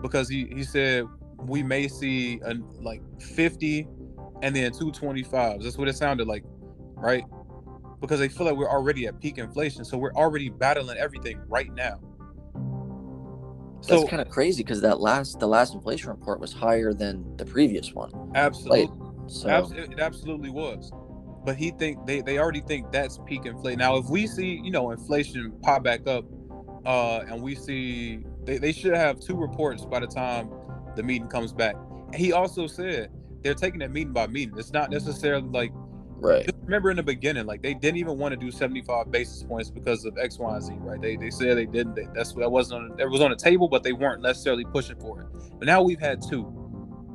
because 0.02 0.30
he, 0.30 0.46
he 0.46 0.64
said 0.64 1.06
we 1.46 1.64
may 1.64 1.88
see 1.88 2.40
a, 2.46 2.56
like 2.82 3.02
50 3.20 3.88
and 4.42 4.56
then 4.56 4.72
two 4.72 4.92
25s. 4.92 5.64
That's 5.64 5.78
what 5.78 5.88
it 5.88 5.96
sounded 5.96 6.28
like, 6.28 6.44
right? 6.96 7.24
Because 8.00 8.20
they 8.20 8.28
feel 8.28 8.48
like 8.48 8.56
we're 8.56 8.70
already 8.70 9.08
at 9.08 9.20
peak 9.22 9.38
inflation. 9.38 9.86
So 9.86 9.98
we're 9.98 10.14
already 10.14 10.50
battling 10.50 10.98
everything 10.98 11.40
right 11.50 11.72
now. 11.76 12.00
That's 13.88 14.10
kind 14.10 14.22
of 14.22 14.30
crazy 14.30 14.64
because 14.64 14.82
that 14.82 15.00
last 15.00 15.40
the 15.40 15.48
last 15.48 15.74
inflation 15.74 16.10
report 16.10 16.40
was 16.40 16.54
higher 16.54 16.94
than 16.94 17.36
the 17.38 17.46
previous 17.46 17.94
one. 17.94 18.12
absolutely, 18.36 18.90
So 19.28 19.50
abs- 19.50 19.72
it 19.72 20.00
absolutely 20.00 20.50
was. 20.50 20.92
But 21.44 21.56
he 21.56 21.72
think 21.72 22.06
they 22.06 22.22
they 22.22 22.38
already 22.38 22.62
think 22.62 22.92
that's 22.92 23.20
peak 23.26 23.46
inflation. 23.46 23.80
Now, 23.80 23.98
if 23.98 24.06
we 24.08 24.28
see 24.28 24.62
you 24.64 24.72
know 24.72 24.92
inflation 24.92 25.52
pop 25.64 25.84
back 25.84 26.08
up, 26.08 26.26
uh, 26.86 27.22
and 27.28 27.42
we 27.42 27.56
see 27.56 28.20
they, 28.46 28.60
they 28.60 28.72
should 28.72 28.96
have 28.96 29.20
two 29.20 29.36
reports 29.36 29.84
by 29.86 30.00
the 30.00 30.08
time 30.08 30.50
the 30.96 31.04
meeting 31.04 31.28
comes 31.28 31.54
back. 31.54 31.76
He 32.14 32.32
also 32.32 32.68
said 32.68 33.10
they're 33.44 33.54
taking 33.54 33.82
it 33.82 33.92
meeting 33.92 34.14
by 34.14 34.28
meeting. 34.28 34.58
It's 34.58 34.72
not 34.72 34.90
necessarily 34.92 35.48
like 35.48 35.72
right, 36.18 36.46
just 36.46 36.58
remember 36.64 36.92
in 36.92 36.98
the 36.98 37.04
beginning, 37.04 37.46
like 37.46 37.62
they 37.62 37.74
didn't 37.74 37.98
even 37.98 38.18
want 38.18 38.34
to 38.34 38.38
do 38.38 38.52
75 38.52 39.12
basis 39.12 39.44
points 39.44 39.70
because 39.70 40.06
of 40.06 40.18
X, 40.18 40.38
Y, 40.38 40.56
and 40.56 40.64
Z, 40.64 40.74
right? 40.80 41.02
They 41.02 41.16
they 41.16 41.30
said 41.32 41.58
they 41.58 41.66
didn't. 41.66 41.96
They, 41.96 42.08
that's 42.14 42.34
that 42.34 42.52
wasn't 42.52 42.92
on, 42.92 42.98
that 42.98 43.10
was 43.10 43.22
on 43.22 43.32
the 43.32 43.36
table, 43.36 43.68
but 43.68 43.84
they 43.84 43.94
weren't 43.94 44.22
necessarily 44.22 44.66
pushing 44.66 45.00
for 45.00 45.22
it. 45.22 45.28
But 45.58 45.66
now 45.66 45.82
we've 45.82 46.00
had 46.00 46.22
two, 46.22 46.46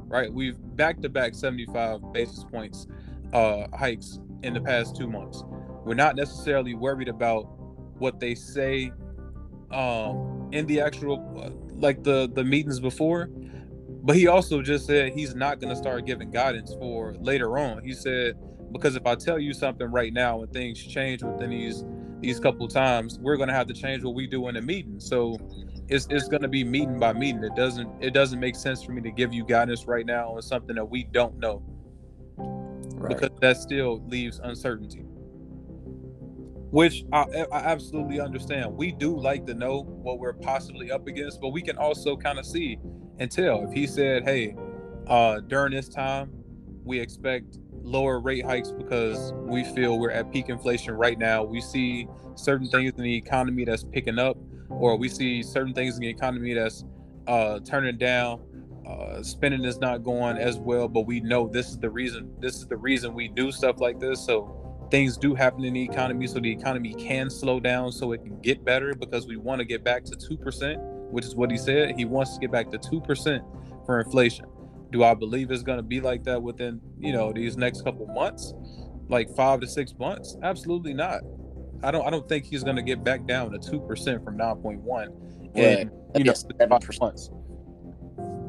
right? 0.08 0.32
We've 0.32 0.56
back 0.76 1.00
to 1.02 1.08
back 1.08 1.34
75 1.34 2.12
basis 2.12 2.44
points 2.44 2.86
uh 3.32 3.66
hikes 3.76 4.18
in 4.42 4.54
the 4.54 4.60
past 4.60 4.96
two 4.96 5.08
months. 5.08 5.44
We're 5.84 5.94
not 5.94 6.16
necessarily 6.16 6.74
worried 6.74 7.08
about 7.08 7.42
what 7.98 8.20
they 8.20 8.34
say 8.34 8.92
um 9.72 10.48
in 10.52 10.66
the 10.66 10.80
actual 10.80 11.18
uh, 11.42 11.50
like 11.80 12.02
the 12.04 12.30
the 12.34 12.44
meetings 12.44 12.78
before 12.78 13.28
but 14.06 14.16
he 14.16 14.26
also 14.26 14.62
just 14.62 14.86
said 14.86 15.12
he's 15.12 15.34
not 15.34 15.60
going 15.60 15.68
to 15.68 15.76
start 15.76 16.06
giving 16.06 16.30
guidance 16.30 16.74
for 16.74 17.14
later 17.20 17.58
on 17.58 17.82
he 17.84 17.92
said 17.92 18.34
because 18.72 18.96
if 18.96 19.06
i 19.06 19.14
tell 19.14 19.38
you 19.38 19.52
something 19.52 19.90
right 19.90 20.12
now 20.12 20.42
and 20.42 20.52
things 20.52 20.82
change 20.82 21.22
within 21.22 21.50
these 21.50 21.84
these 22.20 22.40
couple 22.40 22.66
times 22.66 23.18
we're 23.18 23.36
going 23.36 23.48
to 23.48 23.54
have 23.54 23.66
to 23.66 23.74
change 23.74 24.02
what 24.02 24.14
we 24.14 24.26
do 24.26 24.48
in 24.48 24.56
a 24.56 24.62
meeting 24.62 24.98
so 24.98 25.36
it's, 25.88 26.06
it's 26.10 26.28
going 26.28 26.42
to 26.42 26.48
be 26.48 26.64
meeting 26.64 26.98
by 26.98 27.12
meeting 27.12 27.44
it 27.44 27.54
doesn't 27.54 27.90
it 28.02 28.14
doesn't 28.14 28.40
make 28.40 28.56
sense 28.56 28.82
for 28.82 28.92
me 28.92 29.02
to 29.02 29.10
give 29.10 29.34
you 29.34 29.44
guidance 29.44 29.86
right 29.86 30.06
now 30.06 30.30
on 30.30 30.42
something 30.42 30.74
that 30.74 30.88
we 30.88 31.04
don't 31.04 31.38
know 31.38 31.62
right. 32.96 33.14
because 33.14 33.30
that 33.40 33.56
still 33.56 34.02
leaves 34.08 34.40
uncertainty. 34.42 35.02
Which 36.70 37.04
I, 37.12 37.46
I 37.52 37.58
absolutely 37.58 38.20
understand. 38.20 38.76
We 38.76 38.92
do 38.92 39.18
like 39.18 39.46
to 39.46 39.54
know 39.54 39.82
what 39.82 40.18
we're 40.18 40.34
possibly 40.34 40.90
up 40.90 41.06
against, 41.06 41.40
but 41.40 41.50
we 41.50 41.62
can 41.62 41.78
also 41.78 42.16
kind 42.16 42.38
of 42.38 42.44
see 42.44 42.78
and 43.18 43.30
tell. 43.30 43.64
If 43.64 43.72
he 43.72 43.86
said, 43.86 44.24
"Hey, 44.24 44.56
uh, 45.06 45.40
during 45.40 45.72
this 45.72 45.88
time, 45.88 46.30
we 46.84 47.00
expect 47.00 47.58
lower 47.82 48.18
rate 48.20 48.44
hikes 48.44 48.72
because 48.72 49.32
we 49.34 49.64
feel 49.64 49.98
we're 49.98 50.10
at 50.10 50.32
peak 50.32 50.48
inflation 50.48 50.94
right 50.94 51.18
now. 51.18 51.44
We 51.44 51.60
see 51.60 52.08
certain 52.34 52.68
things 52.68 52.92
in 52.96 53.02
the 53.02 53.16
economy 53.16 53.64
that's 53.64 53.84
picking 53.84 54.18
up, 54.18 54.36
or 54.68 54.96
we 54.96 55.08
see 55.08 55.42
certain 55.42 55.72
things 55.72 55.94
in 55.94 56.00
the 56.00 56.08
economy 56.08 56.54
that's 56.54 56.84
uh, 57.26 57.60
turning 57.60 57.98
down." 57.98 58.40
uh, 58.86 59.22
spending 59.22 59.64
is 59.64 59.78
not 59.78 60.04
going 60.04 60.36
as 60.38 60.58
well, 60.58 60.88
but 60.88 61.02
we 61.02 61.20
know 61.20 61.48
this 61.48 61.68
is 61.68 61.78
the 61.78 61.90
reason. 61.90 62.30
This 62.38 62.56
is 62.56 62.66
the 62.66 62.76
reason 62.76 63.14
we 63.14 63.28
do 63.28 63.50
stuff 63.50 63.80
like 63.80 63.98
this. 63.98 64.24
So 64.24 64.86
things 64.90 65.16
do 65.16 65.34
happen 65.34 65.64
in 65.64 65.74
the 65.74 65.82
economy, 65.82 66.26
so 66.28 66.38
the 66.38 66.50
economy 66.50 66.94
can 66.94 67.28
slow 67.28 67.58
down, 67.58 67.90
so 67.90 68.12
it 68.12 68.22
can 68.22 68.40
get 68.40 68.64
better 68.64 68.94
because 68.94 69.26
we 69.26 69.36
want 69.36 69.58
to 69.58 69.64
get 69.64 69.82
back 69.82 70.04
to 70.04 70.16
two 70.16 70.36
percent, 70.36 70.80
which 71.10 71.24
is 71.24 71.34
what 71.34 71.50
he 71.50 71.56
said. 71.56 71.94
He 71.96 72.04
wants 72.04 72.34
to 72.34 72.40
get 72.40 72.50
back 72.50 72.70
to 72.70 72.78
two 72.78 73.00
percent 73.00 73.44
for 73.84 74.00
inflation. 74.00 74.46
Do 74.92 75.04
I 75.04 75.14
believe 75.14 75.50
it's 75.50 75.62
going 75.62 75.78
to 75.78 75.82
be 75.82 76.00
like 76.00 76.24
that 76.24 76.42
within 76.42 76.80
you 76.98 77.12
know 77.12 77.32
these 77.32 77.56
next 77.56 77.82
couple 77.82 78.06
months, 78.06 78.54
like 79.08 79.34
five 79.34 79.60
to 79.60 79.66
six 79.66 79.94
months? 79.98 80.36
Absolutely 80.42 80.94
not. 80.94 81.22
I 81.82 81.90
don't. 81.90 82.06
I 82.06 82.10
don't 82.10 82.28
think 82.28 82.44
he's 82.44 82.64
going 82.64 82.76
to 82.76 82.82
get 82.82 83.04
back 83.04 83.26
down 83.26 83.50
to 83.52 83.58
two 83.58 83.80
percent 83.80 84.24
from 84.24 84.36
nine 84.36 84.56
point 84.56 84.80
one 84.80 85.08
in 85.54 85.90
you 86.16 86.24
know 86.24 86.32
Yes, 86.32 86.44
five 86.58 86.80
7%. 86.80 87.00
months. 87.00 87.30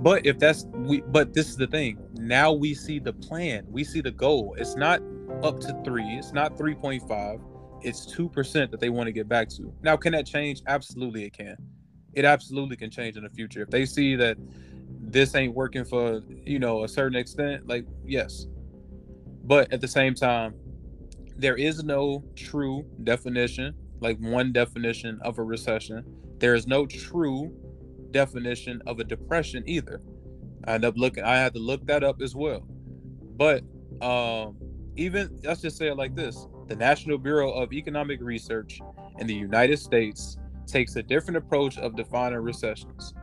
But 0.01 0.25
if 0.25 0.37
that's 0.39 0.65
we 0.73 1.01
but 1.01 1.33
this 1.33 1.49
is 1.49 1.57
the 1.57 1.67
thing. 1.67 1.97
Now 2.13 2.53
we 2.53 2.73
see 2.73 2.99
the 2.99 3.13
plan. 3.13 3.65
We 3.69 3.83
see 3.83 4.01
the 4.01 4.11
goal. 4.11 4.55
It's 4.57 4.75
not 4.75 5.01
up 5.43 5.59
to 5.61 5.81
3. 5.83 6.03
It's 6.17 6.33
not 6.33 6.55
3.5. 6.57 7.41
It's 7.81 8.05
2% 8.15 8.71
that 8.71 8.79
they 8.79 8.89
want 8.89 9.07
to 9.07 9.11
get 9.11 9.27
back 9.27 9.49
to. 9.49 9.73
Now 9.83 9.97
can 9.97 10.13
that 10.13 10.25
change? 10.25 10.61
Absolutely 10.67 11.25
it 11.25 11.33
can. 11.33 11.57
It 12.17 12.25
absolutely 12.25 12.75
can 12.77 12.89
change 12.89 13.15
in 13.15 13.23
the 13.23 13.29
future. 13.29 13.61
If 13.61 13.69
they 13.69 13.85
see 13.85 14.15
that 14.15 14.37
this 14.99 15.35
ain't 15.35 15.53
working 15.53 15.85
for, 15.85 16.23
you 16.43 16.57
know, 16.57 16.83
a 16.83 16.87
certain 16.87 17.15
extent, 17.15 17.67
like 17.67 17.85
yes. 18.07 18.47
But 19.43 19.71
at 19.71 19.81
the 19.81 19.87
same 19.87 20.15
time, 20.15 20.55
there 21.37 21.55
is 21.55 21.83
no 21.83 22.23
true 22.35 22.83
definition, 23.03 23.75
like 23.99 24.17
one 24.17 24.51
definition 24.51 25.19
of 25.21 25.37
a 25.37 25.43
recession. 25.43 26.03
There 26.39 26.55
is 26.55 26.65
no 26.65 26.87
true 26.87 27.55
definition 28.09 28.81
of 28.87 28.99
a 28.99 29.03
depression 29.03 29.63
either. 29.67 30.01
I 30.65 30.73
end 30.73 30.85
up 30.85 30.97
looking. 30.97 31.23
I 31.23 31.37
had 31.37 31.53
to 31.53 31.59
look 31.59 31.85
that 31.85 32.03
up 32.03 32.19
as 32.23 32.35
well. 32.35 32.67
But 33.35 33.61
um, 34.01 34.57
even 34.95 35.39
let's 35.43 35.61
just 35.61 35.77
say 35.77 35.89
it 35.89 35.97
like 35.97 36.15
this: 36.15 36.47
the 36.65 36.75
National 36.75 37.19
Bureau 37.19 37.51
of 37.51 37.73
Economic 37.73 38.21
Research 38.23 38.81
in 39.19 39.27
the 39.27 39.35
United 39.35 39.77
States 39.77 40.39
takes 40.67 40.95
a 40.95 41.03
different 41.03 41.37
approach 41.37 41.77
of 41.77 41.95
defining 41.95 42.39
recessions. 42.39 43.13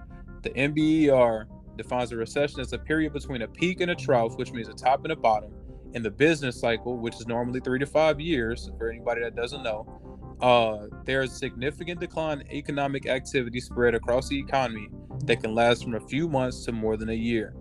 The 0.43 0.51
NBER 0.51 1.47
defines 1.77 2.13
a 2.13 2.17
recession 2.17 2.61
as 2.61 2.73
a 2.73 2.79
period 2.79 3.13
between 3.13 3.43
a 3.43 3.49
peak 3.49 3.81
and 3.81 3.91
a 3.91 3.95
trough, 3.95 4.37
which 4.37 4.53
means 4.53 4.69
a 4.69 4.75
top 4.75 5.05
and 5.05 5.13
a 5.13 5.17
bottom, 5.17 5.53
in 5.95 6.03
the 6.03 6.11
business 6.11 6.59
cycle, 6.59 6.97
which 6.99 7.15
is 7.15 7.27
normally 7.27 7.61
three 7.61 7.79
to 7.79 7.87
five 7.87 8.21
years. 8.21 8.71
For 8.79 8.91
anybody 8.91 9.23
that 9.23 9.37
doesn't 9.37 9.63
know, 9.63 10.37
uh, 10.41 10.87
there 11.05 11.23
is 11.23 11.33
significant 11.33 12.01
decline 12.01 12.41
in 12.41 12.53
economic 12.53 13.09
activity 13.09 13.61
spread 13.61 13.95
across 13.95 14.29
the 14.29 14.39
economy 14.39 14.89
that 15.25 15.41
can 15.43 15.55
last 15.55 15.85
from 15.85 15.95
a 15.95 16.01
few 16.01 16.29
months 16.29 16.65
to 16.65 16.73
more 16.73 16.97
than 16.97 17.11
a 17.11 17.15
year. 17.15 17.55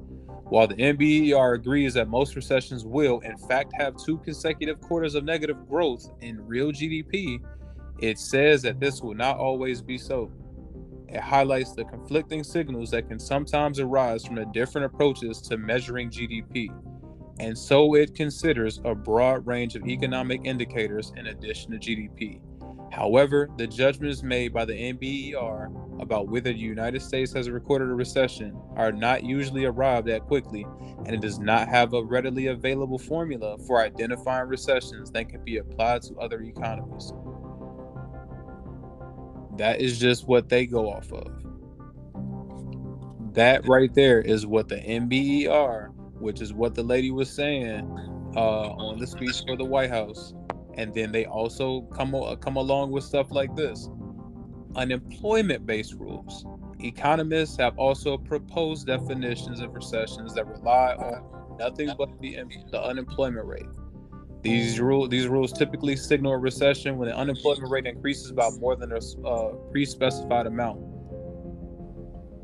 While 0.53 0.67
the 0.67 0.75
NBER 0.75 1.55
agrees 1.55 1.93
that 1.95 2.09
most 2.09 2.35
recessions 2.35 2.85
will, 2.85 3.21
in 3.21 3.37
fact, 3.37 3.71
have 3.79 3.95
two 3.95 4.17
consecutive 4.19 4.79
quarters 4.81 5.15
of 5.15 5.23
negative 5.23 5.67
growth 5.67 6.11
in 6.21 6.45
real 6.45 6.71
GDP, 6.71 7.39
it 8.03 8.19
says 8.19 8.61
that 8.63 8.81
this 8.81 9.01
will 9.01 9.13
not 9.13 9.37
always 9.37 9.81
be 9.81 9.97
so. 9.97 10.29
It 11.07 11.21
highlights 11.21 11.71
the 11.71 11.85
conflicting 11.85 12.43
signals 12.43 12.91
that 12.91 13.07
can 13.07 13.17
sometimes 13.17 13.79
arise 13.79 14.25
from 14.25 14.35
the 14.35 14.45
different 14.47 14.93
approaches 14.93 15.39
to 15.43 15.55
measuring 15.55 16.09
GDP, 16.09 16.67
and 17.39 17.57
so 17.57 17.95
it 17.95 18.13
considers 18.13 18.81
a 18.83 18.93
broad 18.93 19.47
range 19.47 19.77
of 19.77 19.87
economic 19.87 20.41
indicators 20.43 21.13
in 21.15 21.27
addition 21.27 21.71
to 21.71 21.77
GDP. 21.77 22.41
However, 22.91 23.49
the 23.57 23.67
judgments 23.67 24.21
made 24.21 24.53
by 24.53 24.65
the 24.65 24.73
NBER 24.73 26.01
about 26.01 26.27
whether 26.27 26.51
the 26.51 26.59
United 26.59 27.01
States 27.01 27.31
has 27.31 27.49
recorded 27.49 27.89
a 27.89 27.95
recession 27.95 28.59
are 28.75 28.91
not 28.91 29.23
usually 29.23 29.63
arrived 29.63 30.09
at 30.09 30.27
quickly, 30.27 30.67
and 31.05 31.15
it 31.15 31.21
does 31.21 31.39
not 31.39 31.69
have 31.69 31.93
a 31.93 32.03
readily 32.03 32.47
available 32.47 32.99
formula 32.99 33.57
for 33.59 33.79
identifying 33.79 34.49
recessions 34.49 35.09
that 35.11 35.29
can 35.29 35.41
be 35.45 35.57
applied 35.57 36.01
to 36.01 36.15
other 36.17 36.41
economies. 36.41 37.13
That 39.57 39.81
is 39.81 39.99
just 39.99 40.27
what 40.27 40.49
they 40.49 40.65
go 40.65 40.89
off 40.89 41.11
of. 41.11 41.31
That 43.33 43.67
right 43.67 43.93
there 43.93 44.21
is 44.21 44.45
what 44.45 44.67
the 44.67 44.77
NBER, 44.77 45.89
which 46.19 46.41
is 46.41 46.53
what 46.53 46.75
the 46.75 46.83
lady 46.83 47.11
was 47.11 47.29
saying 47.29 47.85
uh, 48.35 48.69
on 48.69 48.99
the 48.99 49.07
speech 49.07 49.43
for 49.47 49.55
the 49.55 49.65
White 49.65 49.89
House, 49.89 50.33
and 50.75 50.93
then 50.93 51.11
they 51.11 51.25
also 51.25 51.81
come 51.93 52.13
come 52.41 52.55
along 52.55 52.91
with 52.91 53.03
stuff 53.03 53.31
like 53.31 53.55
this 53.55 53.89
unemployment-based 54.75 55.93
rules. 55.93 56.45
Economists 56.79 57.57
have 57.57 57.77
also 57.77 58.17
proposed 58.17 58.87
definitions 58.87 59.61
of 59.61 59.73
recessions 59.73 60.33
that 60.33 60.47
rely 60.47 60.93
on 60.95 61.57
nothing 61.57 61.91
but 61.97 62.09
the, 62.19 62.39
the 62.71 62.81
unemployment 62.81 63.45
rate. 63.45 63.65
These 64.43 64.79
rule 64.79 65.07
these 65.07 65.27
rules 65.27 65.53
typically 65.53 65.95
signal 65.95 66.33
a 66.33 66.37
recession 66.37 66.97
when 66.97 67.07
the 67.07 67.15
unemployment 67.15 67.71
rate 67.71 67.85
increases 67.85 68.33
by 68.33 68.49
more 68.59 68.75
than 68.75 68.91
a 68.91 68.99
uh, 69.25 69.53
pre-specified 69.71 70.47
amount. 70.47 70.81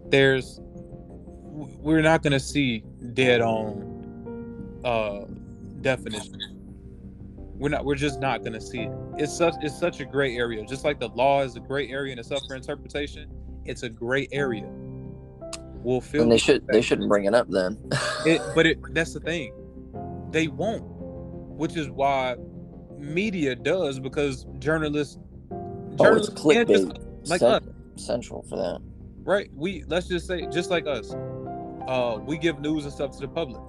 There's 0.09 0.61
we're 0.63 2.01
not 2.01 2.23
going 2.23 2.31
to 2.33 2.39
see 2.39 2.85
dead 3.13 3.41
on 3.41 4.81
uh, 4.85 5.25
definition. 5.81 6.59
We're 7.57 7.67
not. 7.67 7.83
We're 7.83 7.95
just 7.95 8.21
not 8.21 8.39
going 8.39 8.53
to 8.53 8.61
see 8.61 8.83
it. 8.83 8.91
It's 9.17 9.35
such. 9.35 9.55
It's 9.61 9.77
such 9.77 9.99
a 9.99 10.05
gray 10.05 10.37
area. 10.37 10.63
Just 10.65 10.85
like 10.85 11.01
the 11.01 11.09
law 11.09 11.41
is 11.41 11.57
a 11.57 11.59
gray 11.59 11.89
area 11.89 12.11
and 12.11 12.19
it's 12.19 12.31
up 12.31 12.41
for 12.47 12.55
interpretation. 12.55 13.29
It's 13.65 13.83
a 13.83 13.89
gray 13.89 14.29
area. 14.31 14.69
We'll 15.83 15.99
feel. 15.99 16.23
And 16.23 16.31
they 16.31 16.37
should 16.37 16.65
they 16.67 16.81
shouldn't 16.81 17.09
bring 17.09 17.25
it 17.25 17.33
up 17.33 17.49
then. 17.49 17.77
It, 18.25 18.41
but 18.53 18.65
it 18.65 18.79
that's 18.93 19.13
the 19.13 19.21
thing. 19.21 19.53
They 20.31 20.49
won't. 20.49 20.98
Which 21.59 21.75
is 21.75 21.89
why 21.89 22.35
media 22.97 23.53
does 23.55 23.99
because 23.99 24.45
journalists 24.59 25.17
oh, 25.51 25.87
it's 25.91 26.01
journalists 26.01 26.43
can't 26.43 26.67
just- 26.69 26.85
clickbait 26.87 27.29
like 27.29 27.39
cen- 27.41 27.51
us. 27.51 27.63
central 27.97 28.41
for 28.43 28.55
that. 28.57 28.79
right? 29.23 29.49
We 29.53 29.83
let's 29.87 30.07
just 30.07 30.25
say 30.25 30.47
just 30.47 30.69
like 30.69 30.87
us. 30.87 31.13
Uh 31.87 32.19
we 32.25 32.37
give 32.37 32.59
news 32.61 32.85
and 32.85 32.93
stuff 32.93 33.11
to 33.11 33.19
the 33.19 33.27
public. 33.27 33.61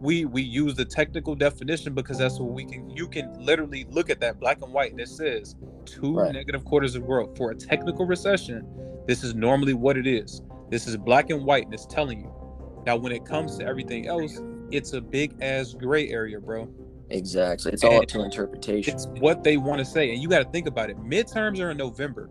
We 0.00 0.24
we 0.24 0.42
use 0.42 0.74
the 0.74 0.84
technical 0.84 1.34
definition 1.34 1.94
because 1.94 2.18
that's 2.18 2.38
what 2.38 2.52
we 2.52 2.64
can 2.64 2.88
you 2.90 3.06
can 3.08 3.32
literally 3.38 3.86
look 3.90 4.08
at 4.10 4.20
that 4.20 4.40
black 4.40 4.62
and 4.62 4.72
white 4.72 4.90
and 4.92 5.00
it 5.00 5.08
says 5.08 5.54
two 5.84 6.14
Right. 6.16 6.32
negative 6.32 6.64
quarters 6.64 6.94
of 6.96 7.06
growth 7.06 7.36
for 7.36 7.50
a 7.50 7.54
technical 7.54 8.06
recession. 8.06 8.66
This 9.06 9.22
is 9.22 9.34
normally 9.34 9.74
what 9.74 9.96
it 9.98 10.06
is. 10.06 10.40
This 10.70 10.86
is 10.86 10.96
black 10.96 11.28
and 11.30 11.44
white, 11.44 11.66
and 11.66 11.74
it's 11.74 11.84
telling 11.86 12.20
you. 12.20 12.32
Now, 12.86 12.96
when 12.96 13.12
it 13.12 13.24
comes 13.26 13.58
to 13.58 13.64
everything 13.66 14.06
else, 14.08 14.40
it's 14.70 14.94
a 14.94 15.00
big 15.00 15.34
ass 15.42 15.74
gray 15.74 16.08
area, 16.08 16.40
bro. 16.40 16.66
Exactly. 17.14 17.72
It's 17.72 17.84
all 17.84 18.02
up 18.02 18.08
to 18.08 18.22
interpretation. 18.22 18.92
It's 18.92 19.06
what 19.06 19.44
they 19.44 19.56
want 19.56 19.78
to 19.78 19.84
say, 19.84 20.12
and 20.12 20.20
you 20.20 20.28
got 20.28 20.44
to 20.44 20.50
think 20.50 20.66
about 20.66 20.90
it. 20.90 20.98
Midterms 20.98 21.60
are 21.60 21.70
in 21.70 21.76
November. 21.76 22.28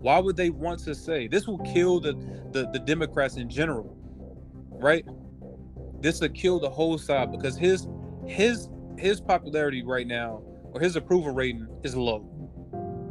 Why 0.00 0.18
would 0.18 0.36
they 0.36 0.50
want 0.50 0.80
to 0.80 0.94
say 0.94 1.28
this 1.28 1.46
will 1.46 1.58
kill 1.58 2.00
the 2.00 2.12
the, 2.50 2.68
the 2.72 2.80
Democrats 2.80 3.36
in 3.36 3.48
general, 3.48 3.96
right? 4.72 5.04
This 6.00 6.20
will 6.20 6.28
kill 6.30 6.58
the 6.58 6.68
whole 6.68 6.98
side 6.98 7.30
because 7.30 7.56
his 7.56 7.86
his 8.26 8.68
his 8.98 9.20
popularity 9.20 9.84
right 9.84 10.06
now 10.06 10.42
or 10.72 10.80
his 10.80 10.96
approval 10.96 11.32
rating 11.32 11.68
is 11.84 11.94
low. 11.94 12.28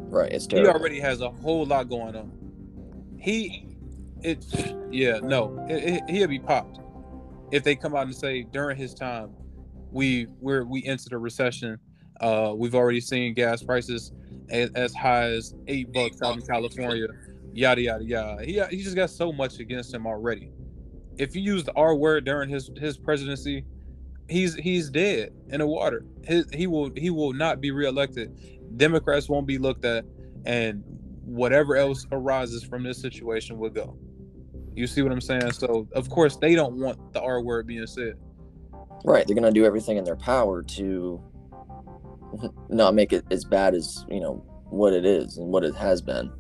Right. 0.10 0.32
It's 0.32 0.47
He 0.47 0.67
already 0.67 0.99
has 0.99 1.21
a 1.21 1.30
whole 1.30 1.65
lot 1.65 1.89
going 1.89 2.15
on. 2.15 2.32
He, 3.17 3.78
it's 4.21 4.54
yeah, 4.91 5.19
no, 5.23 5.65
it, 5.69 5.84
it, 5.84 6.10
he'll 6.10 6.28
be 6.28 6.39
popped 6.39 6.80
if 7.51 7.63
they 7.63 7.75
come 7.75 7.95
out 7.95 8.06
and 8.06 8.15
say 8.15 8.43
during 8.43 8.78
his 8.78 8.93
time, 8.93 9.32
we 9.96 10.28
we're 10.42 10.66
we 10.66 10.84
entered 10.84 11.14
a 11.14 11.18
recession. 11.18 11.80
Uh, 12.20 12.54
we've 12.56 12.76
already 12.76 13.00
seen 13.00 13.34
gas 13.34 13.64
prices 13.64 14.12
as, 14.50 14.70
as 14.72 14.94
high 14.94 15.24
as 15.24 15.56
eight 15.68 15.92
bucks 15.94 16.22
out 16.22 16.36
in 16.36 16.42
California. 16.42 17.08
Yada 17.54 17.82
yada 17.82 18.04
yada. 18.04 18.46
He 18.46 18.62
he 18.70 18.84
just 18.84 18.98
got 18.98 19.10
so 19.10 19.32
much 19.32 19.60
against 19.60 19.94
him 19.94 20.06
already. 20.06 20.52
If 21.18 21.34
you 21.34 21.42
use 21.42 21.64
the 21.64 21.72
R 21.78 21.96
word 21.96 22.26
during 22.26 22.50
his 22.50 22.70
his 22.78 22.98
presidency, 22.98 23.64
he's 24.28 24.56
he's 24.56 24.90
dead 24.90 25.32
in 25.50 25.60
the 25.60 25.68
water. 25.68 26.06
His, 26.26 26.46
he 26.54 26.68
will 26.68 26.92
he 26.98 27.10
will 27.10 27.32
not 27.32 27.62
be 27.62 27.72
reelected. 27.72 28.38
Democrats 28.76 29.30
won't 29.30 29.48
be 29.48 29.58
looked 29.58 29.86
at, 29.86 30.04
and 30.46 30.84
whatever 31.24 31.78
else 31.78 32.06
arises 32.12 32.64
from 32.66 32.84
this 32.84 33.02
situation 33.02 33.58
will 33.58 33.70
go. 33.70 33.98
You 34.76 34.88
see 34.88 35.02
what 35.04 35.14
I'm 35.14 35.22
saying? 35.22 35.54
So 35.54 35.88
of 35.94 36.10
course 36.10 36.36
they 36.36 36.54
don't 36.54 36.74
want 36.74 37.14
the 37.14 37.22
R 37.22 37.42
word 37.42 37.66
being 37.66 37.88
said. 37.88 38.16
Right. 39.04 39.26
They're 39.28 39.36
gonna 39.36 39.52
do 39.52 39.66
everything 39.66 39.98
in 39.98 40.04
their 40.04 40.16
power 40.16 40.64
to 40.64 41.22
not 42.70 42.94
make 42.96 43.14
it 43.14 43.26
as 43.32 43.46
bad 43.46 43.76
as 43.76 44.06
you 44.10 44.20
know 44.20 44.44
what 44.70 44.94
it 44.94 45.06
is 45.06 45.38
and 45.38 45.48
what 45.48 45.64
it 45.64 45.76
has 45.76 46.02
been. 46.02 46.32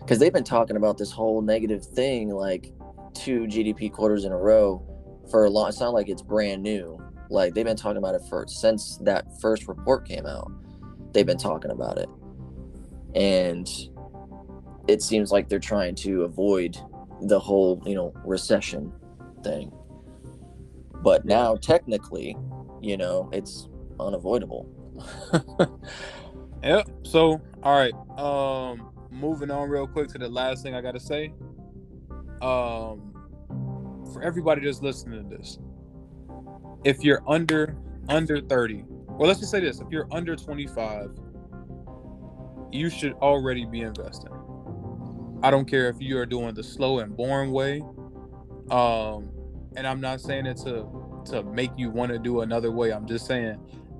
Because 0.00 0.18
they've 0.18 0.32
been 0.32 0.44
talking 0.44 0.76
about 0.76 0.98
this 0.98 1.10
whole 1.10 1.42
negative 1.42 1.84
thing, 1.84 2.30
like 2.30 2.72
two 3.14 3.40
GDP 3.46 3.92
quarters 3.92 4.24
in 4.24 4.32
a 4.32 4.36
row 4.36 4.82
for 5.30 5.46
a 5.46 5.50
long. 5.50 5.68
It's 5.68 5.80
not 5.80 5.94
like 5.94 6.08
it's 6.08 6.22
brand 6.22 6.62
new. 6.62 7.02
Like 7.28 7.54
they've 7.54 7.64
been 7.64 7.76
talking 7.76 7.96
about 7.96 8.14
it 8.14 8.22
for 8.28 8.46
since 8.46 8.98
that 8.98 9.40
first 9.40 9.66
report 9.66 10.06
came 10.06 10.26
out. 10.26 10.52
They've 11.12 11.26
been 11.26 11.38
talking 11.38 11.70
about 11.70 11.98
it, 11.98 12.08
and 13.14 13.68
it 14.86 15.02
seems 15.02 15.32
like 15.32 15.48
they're 15.48 15.58
trying 15.58 15.94
to 15.96 16.22
avoid 16.22 16.78
the 17.22 17.40
whole 17.40 17.82
you 17.84 17.94
know 17.94 18.12
recession 18.24 18.92
thing. 19.42 19.72
But 21.06 21.24
now 21.24 21.54
technically, 21.54 22.36
you 22.82 22.96
know, 22.96 23.30
it's 23.32 23.68
unavoidable. 24.00 24.68
Yep. 26.64 26.88
So 27.04 27.40
all 27.62 27.78
right. 27.78 27.94
Um, 28.18 28.90
moving 29.12 29.52
on 29.52 29.70
real 29.70 29.86
quick 29.86 30.08
to 30.08 30.18
the 30.18 30.28
last 30.28 30.64
thing 30.64 30.74
I 30.74 30.80
gotta 30.80 30.98
say. 30.98 31.32
Um, 32.42 33.14
for 34.12 34.20
everybody 34.20 34.64
that's 34.64 34.82
listening 34.82 35.30
to 35.30 35.36
this, 35.36 35.60
if 36.82 37.04
you're 37.04 37.22
under 37.28 37.76
under 38.08 38.40
30, 38.40 38.84
well 38.88 39.28
let's 39.28 39.38
just 39.38 39.52
say 39.52 39.60
this, 39.60 39.80
if 39.80 39.86
you're 39.92 40.08
under 40.10 40.34
25, 40.34 41.10
you 42.72 42.90
should 42.90 43.12
already 43.12 43.64
be 43.64 43.82
investing. 43.82 44.32
I 45.44 45.52
don't 45.52 45.66
care 45.66 45.88
if 45.88 46.00
you 46.00 46.18
are 46.18 46.26
doing 46.26 46.52
the 46.54 46.64
slow 46.64 46.98
and 46.98 47.16
boring 47.16 47.52
way. 47.52 47.80
Um, 48.72 49.35
and 49.76 49.86
I'm 49.86 50.00
not 50.00 50.20
saying 50.20 50.46
it 50.46 50.56
to 50.58 50.86
to 51.26 51.42
make 51.42 51.70
you 51.76 51.90
want 51.90 52.12
to 52.12 52.18
do 52.18 52.40
another 52.40 52.70
way. 52.70 52.92
I'm 52.92 53.06
just 53.06 53.26
saying 53.26 53.58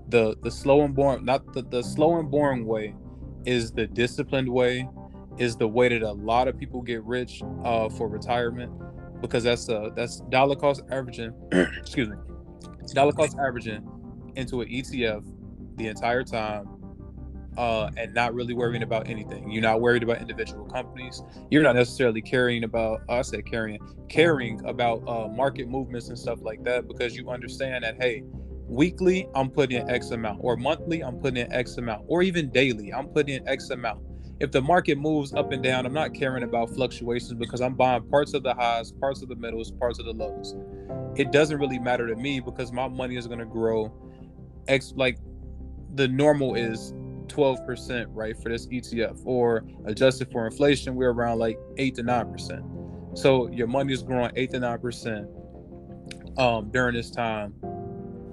the 0.09 0.37
the 0.43 0.51
slow 0.51 0.83
and 0.83 0.95
boring 0.95 1.25
not 1.25 1.53
the, 1.53 1.63
the 1.63 1.83
slow 1.83 2.19
and 2.19 2.31
boring 2.31 2.67
way 2.67 2.95
is 3.45 3.73
the 3.73 3.87
disciplined 3.87 4.49
way 4.49 4.89
is 5.39 5.57
the 5.57 5.69
way 5.69 5.89
that 5.89 6.03
a 6.03 6.13
lot 6.13 6.49
of 6.49 6.59
people 6.59 6.81
get 6.81 7.03
rich 7.05 7.43
uh 7.65 7.89
for 7.89 8.09
retirement 8.09 8.73
because 9.21 9.45
that's 9.45 9.69
uh 9.69 9.91
that's 9.95 10.21
dollar 10.31 10.55
cost 10.55 10.83
averaging 10.91 11.33
excuse 11.53 12.09
me 12.09 12.17
dollar 12.95 13.13
cost 13.13 13.37
averaging 13.39 13.87
into 14.37 14.61
an 14.61 14.69
ETF 14.69 15.25
the 15.77 15.89
entire 15.89 16.23
time 16.23 16.67
uh 17.57 17.91
and 17.97 18.15
not 18.15 18.35
really 18.35 18.55
worrying 18.55 18.83
about 18.83 19.09
anything. 19.09 19.51
You're 19.51 19.63
not 19.63 19.81
worried 19.81 20.03
about 20.03 20.21
individual 20.21 20.65
companies. 20.67 21.23
You're 21.51 21.63
not 21.63 21.77
necessarily 21.77 22.23
caring 22.23 22.65
about 22.65 23.03
us 23.09 23.33
at 23.33 23.47
caring 23.47 23.79
caring 24.09 24.65
about 24.65 25.03
uh 25.07 25.29
market 25.29 25.69
movements 25.69 26.09
and 26.09 26.19
stuff 26.19 26.41
like 26.43 26.63
that 26.65 26.89
because 26.89 27.17
you 27.17 27.31
understand 27.31 27.85
that 27.85 27.97
hey 28.01 28.23
weekly 28.69 29.29
i'm 29.35 29.49
putting 29.49 29.81
in 29.81 29.89
x 29.89 30.11
amount 30.11 30.41
or 30.43 30.57
monthly 30.57 31.03
i'm 31.03 31.17
putting 31.19 31.37
in 31.37 31.53
x 31.53 31.77
amount 31.77 32.05
or 32.09 32.23
even 32.23 32.51
daily 32.51 32.93
i'm 32.93 33.07
putting 33.09 33.37
in 33.37 33.49
x 33.49 33.71
amount. 33.71 34.01
If 34.39 34.51
the 34.51 34.61
market 34.61 34.99
moves 34.99 35.33
up 35.33 35.53
and 35.53 35.63
down 35.63 35.87
i'm 35.87 35.93
not 35.93 36.13
caring 36.13 36.43
about 36.43 36.71
fluctuations 36.75 37.35
because 37.35 37.61
i'm 37.61 37.75
buying 37.75 38.03
parts 38.09 38.35
of 38.35 38.43
the 38.43 38.55
highs 38.55 38.93
parts 38.93 39.23
of 39.23 39.29
the 39.29 39.37
middles 39.37 39.71
parts 39.71 39.99
of 39.99 40.05
the 40.05 40.13
lows. 40.13 40.55
It 41.17 41.33
doesn't 41.33 41.59
really 41.59 41.79
matter 41.79 42.07
to 42.07 42.17
me 42.17 42.41
because 42.41 42.73
my 42.73 42.89
money 42.89 43.17
is 43.17 43.27
going 43.27 43.39
to 43.39 43.47
grow 43.47 43.93
x 44.69 44.93
like 44.97 45.19
the 45.95 46.09
normal 46.09 46.55
is 46.55 46.93
12% 47.27 48.07
right 48.11 48.37
for 48.43 48.49
this 48.49 48.67
etf 48.69 49.21
or 49.25 49.65
adjusted 49.87 50.31
for 50.31 50.47
inflation 50.47 50.95
we're 50.95 51.13
around 51.13 51.39
like 51.39 51.59
8 51.79 51.95
to 51.97 52.03
9% 52.03 53.19
so 53.19 53.49
your 53.51 53.67
money 53.67 53.93
is 53.93 54.03
growing 54.03 54.31
8 54.37 54.51
to 54.51 54.59
9% 54.59 56.39
um, 56.39 56.71
during 56.71 56.95
this 56.95 57.11
time 57.11 57.55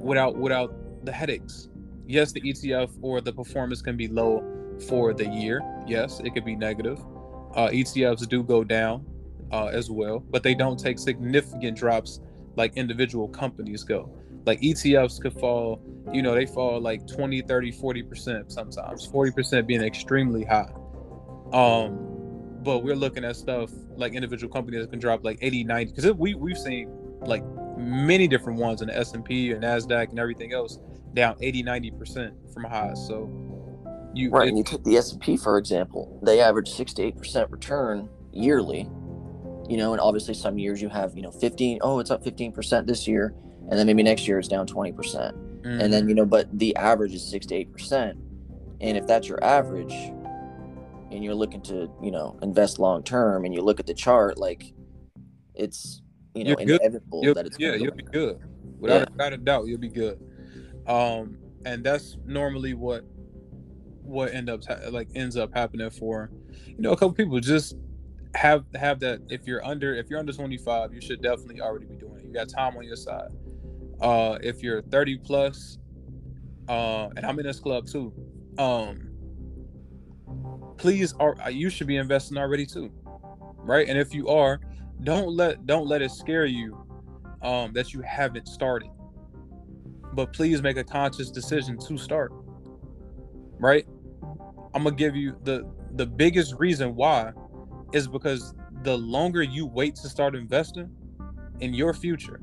without 0.04 0.36
without 0.38 0.74
the 1.06 1.12
headaches. 1.12 1.70
Yes, 2.06 2.32
the 2.32 2.42
ETF 2.42 2.92
or 3.02 3.22
the 3.22 3.32
performance 3.32 3.82
can 3.82 3.96
be 3.96 4.08
low 4.08 4.44
for 4.88 5.14
the 5.14 5.28
year. 5.28 5.62
Yes, 5.88 6.20
it 6.20 6.34
could 6.34 6.46
be 6.46 6.56
negative. 6.56 7.00
Uh, 7.56 7.70
ETFs 7.70 8.28
do 8.28 8.44
go 8.44 8.64
down 8.64 9.06
uh, 9.52 9.68
as 9.68 9.90
well, 9.90 10.20
but 10.20 10.44
they 10.44 10.54
don't 10.54 10.78
take 10.78 11.00
significant 11.00 11.78
drops 11.78 12.20
like 12.56 12.76
individual 12.76 13.28
companies 13.30 13.84
go. 13.84 14.12
Like 14.46 14.62
ETFs 14.62 15.22
could 15.22 15.34
fall, 15.34 15.82
you 16.12 16.22
know, 16.22 16.34
they 16.36 16.46
fall 16.46 16.80
like 16.82 17.08
20, 17.08 17.42
30, 17.42 17.72
40% 17.72 18.52
sometimes, 18.52 19.08
40% 19.08 19.66
being 19.68 19.82
extremely 19.82 20.44
high. 20.44 20.70
Um, 21.54 22.10
but 22.64 22.80
we're 22.80 22.96
looking 22.96 23.24
at 23.24 23.36
stuff 23.36 23.72
like 23.96 24.14
individual 24.14 24.52
companies 24.52 24.82
that 24.82 24.90
can 24.90 25.00
drop 25.00 25.24
like 25.24 25.38
80, 25.42 25.64
90, 25.64 25.92
because 25.94 26.12
we, 26.14 26.34
we've 26.34 26.58
seen 26.58 26.90
like 27.22 27.44
many 27.78 28.28
different 28.28 28.60
ones 28.60 28.82
in 28.82 28.88
the 28.88 28.98
S&P 28.98 29.52
and 29.52 29.64
Nasdaq 29.64 30.10
and 30.10 30.20
everything 30.20 30.52
else 30.54 30.80
down 31.14 31.36
80 31.42 31.64
90% 31.64 32.54
from 32.54 32.64
highs 32.64 33.06
so 33.08 33.30
you 34.16 34.30
Right, 34.30 34.46
it- 34.46 34.50
and 34.50 34.58
you 34.58 34.64
take 34.64 34.84
the 34.84 34.98
S 34.98 35.12
and 35.12 35.22
P 35.22 35.38
for 35.38 35.58
example; 35.58 36.20
they 36.24 36.40
average 36.40 36.70
six 36.70 36.94
to 36.96 37.02
eight 37.04 37.18
percent 37.18 37.50
return 37.50 38.10
yearly. 38.32 38.88
You 39.70 39.78
know, 39.78 39.94
and 39.94 40.02
obviously 40.02 40.34
some 40.36 40.60
years 40.60 40.82
you 40.82 40.90
have 40.90 41.16
you 41.16 41.24
know 41.24 41.32
fifteen. 41.32 41.80
Oh, 41.82 41.98
it's 42.00 42.12
up 42.12 42.24
fifteen 42.24 42.52
percent 42.52 42.86
this 42.86 43.08
year, 43.08 43.34
and 43.70 43.80
then 43.80 43.86
maybe 43.88 44.04
next 44.04 44.28
year 44.28 44.40
it's 44.40 44.48
down 44.48 44.68
twenty 44.68 44.92
percent, 44.92 45.36
Mhm. 45.64 45.82
and 45.84 45.94
then 45.94 46.10
you 46.10 46.16
know, 46.16 46.26
but 46.26 46.48
the 46.58 46.76
average 46.76 47.14
is 47.14 47.24
six 47.24 47.46
to 47.48 47.56
eight 47.56 47.72
percent. 47.72 48.18
And 48.82 48.98
if 48.98 49.08
that's 49.08 49.28
your 49.30 49.42
average, 49.44 49.94
and 51.12 51.24
you're 51.24 51.36
looking 51.36 51.62
to 51.64 51.90
you 52.02 52.12
know 52.12 52.38
invest 52.42 52.80
long 52.80 53.04
term, 53.04 53.46
and 53.46 53.54
you 53.54 53.62
look 53.62 53.80
at 53.80 53.88
the 53.88 53.94
chart, 53.94 54.38
like 54.38 54.74
it's 55.56 56.02
you 56.36 56.44
know 56.44 56.50
You're 56.50 56.66
good. 56.66 56.82
inevitable 56.82 57.22
You'll- 57.24 57.34
that 57.36 57.46
it's 57.46 57.58
yeah 57.60 57.76
you'll 57.76 57.94
be 57.96 58.04
good. 58.04 58.40
Without, 58.80 59.08
a, 59.08 59.12
without 59.12 59.34
a 59.34 59.38
doubt 59.38 59.68
you'll 59.68 59.80
be 59.80 59.88
good. 59.90 60.20
Um 60.88 61.38
and 61.66 61.84
that's 61.84 62.18
normally 62.26 62.74
what 62.74 63.06
what 64.02 64.34
end 64.34 64.50
up 64.50 64.62
like 64.92 65.08
ends 65.16 65.38
up 65.38 65.52
happening 65.54 65.90
for 65.90 66.30
you 66.68 66.76
know 66.80 66.92
a 66.92 66.96
couple 66.98 67.14
people 67.14 67.40
just 67.40 67.78
have 68.36 68.66
have 68.76 69.00
that 69.00 69.22
if 69.30 69.48
you're 69.48 69.64
under 69.66 69.96
if 69.96 70.10
you're 70.10 70.20
under 70.20 70.34
25 70.34 70.94
you 70.94 71.00
should 71.00 71.22
definitely 71.22 71.62
already 71.62 71.86
be 71.86 71.96
doing 71.96 72.18
it. 72.18 72.26
You 72.26 72.34
got 72.34 72.50
time 72.50 72.76
on 72.76 72.84
your 72.84 72.96
side 72.98 73.30
uh 74.04 74.38
if 74.42 74.62
you're 74.62 74.82
30 74.84 75.18
plus 75.18 75.80
uh 76.70 77.10
and 77.18 77.26
i'm 77.26 77.40
in 77.40 77.46
this 77.46 77.60
club 77.60 77.88
too 77.88 78.14
um 78.60 79.10
please 80.78 81.14
are 81.20 81.36
you 81.50 81.70
should 81.70 81.88
be 81.88 81.98
investing 81.98 82.38
already 82.38 82.66
too 82.66 82.92
right? 83.64 83.88
And 83.88 83.98
if 83.98 84.14
you 84.14 84.28
are 84.28 84.60
don't 85.04 85.36
let 85.36 85.66
don't 85.66 85.88
let 85.88 86.02
it 86.02 86.12
scare 86.12 86.46
you 86.46 86.78
um 87.42 87.74
that 87.74 87.94
you 87.94 88.02
haven't 88.02 88.48
started. 88.48 88.90
But 90.14 90.32
please 90.34 90.62
make 90.62 90.78
a 90.78 90.84
conscious 90.84 91.32
decision 91.32 91.78
to 91.88 91.98
start 91.98 92.32
right? 93.60 93.86
I'm 94.74 94.84
gonna 94.84 94.96
give 94.96 95.16
you 95.16 95.36
the 95.44 95.66
the 95.96 96.06
biggest 96.06 96.56
reason 96.58 96.96
why 96.96 97.32
is 97.94 98.08
because 98.08 98.54
the 98.82 98.98
longer 98.98 99.44
you 99.44 99.66
wait 99.66 99.96
to 99.96 100.10
start 100.10 100.36
investing 100.36 100.90
in 101.60 101.74
your 101.74 101.94
future 101.94 102.42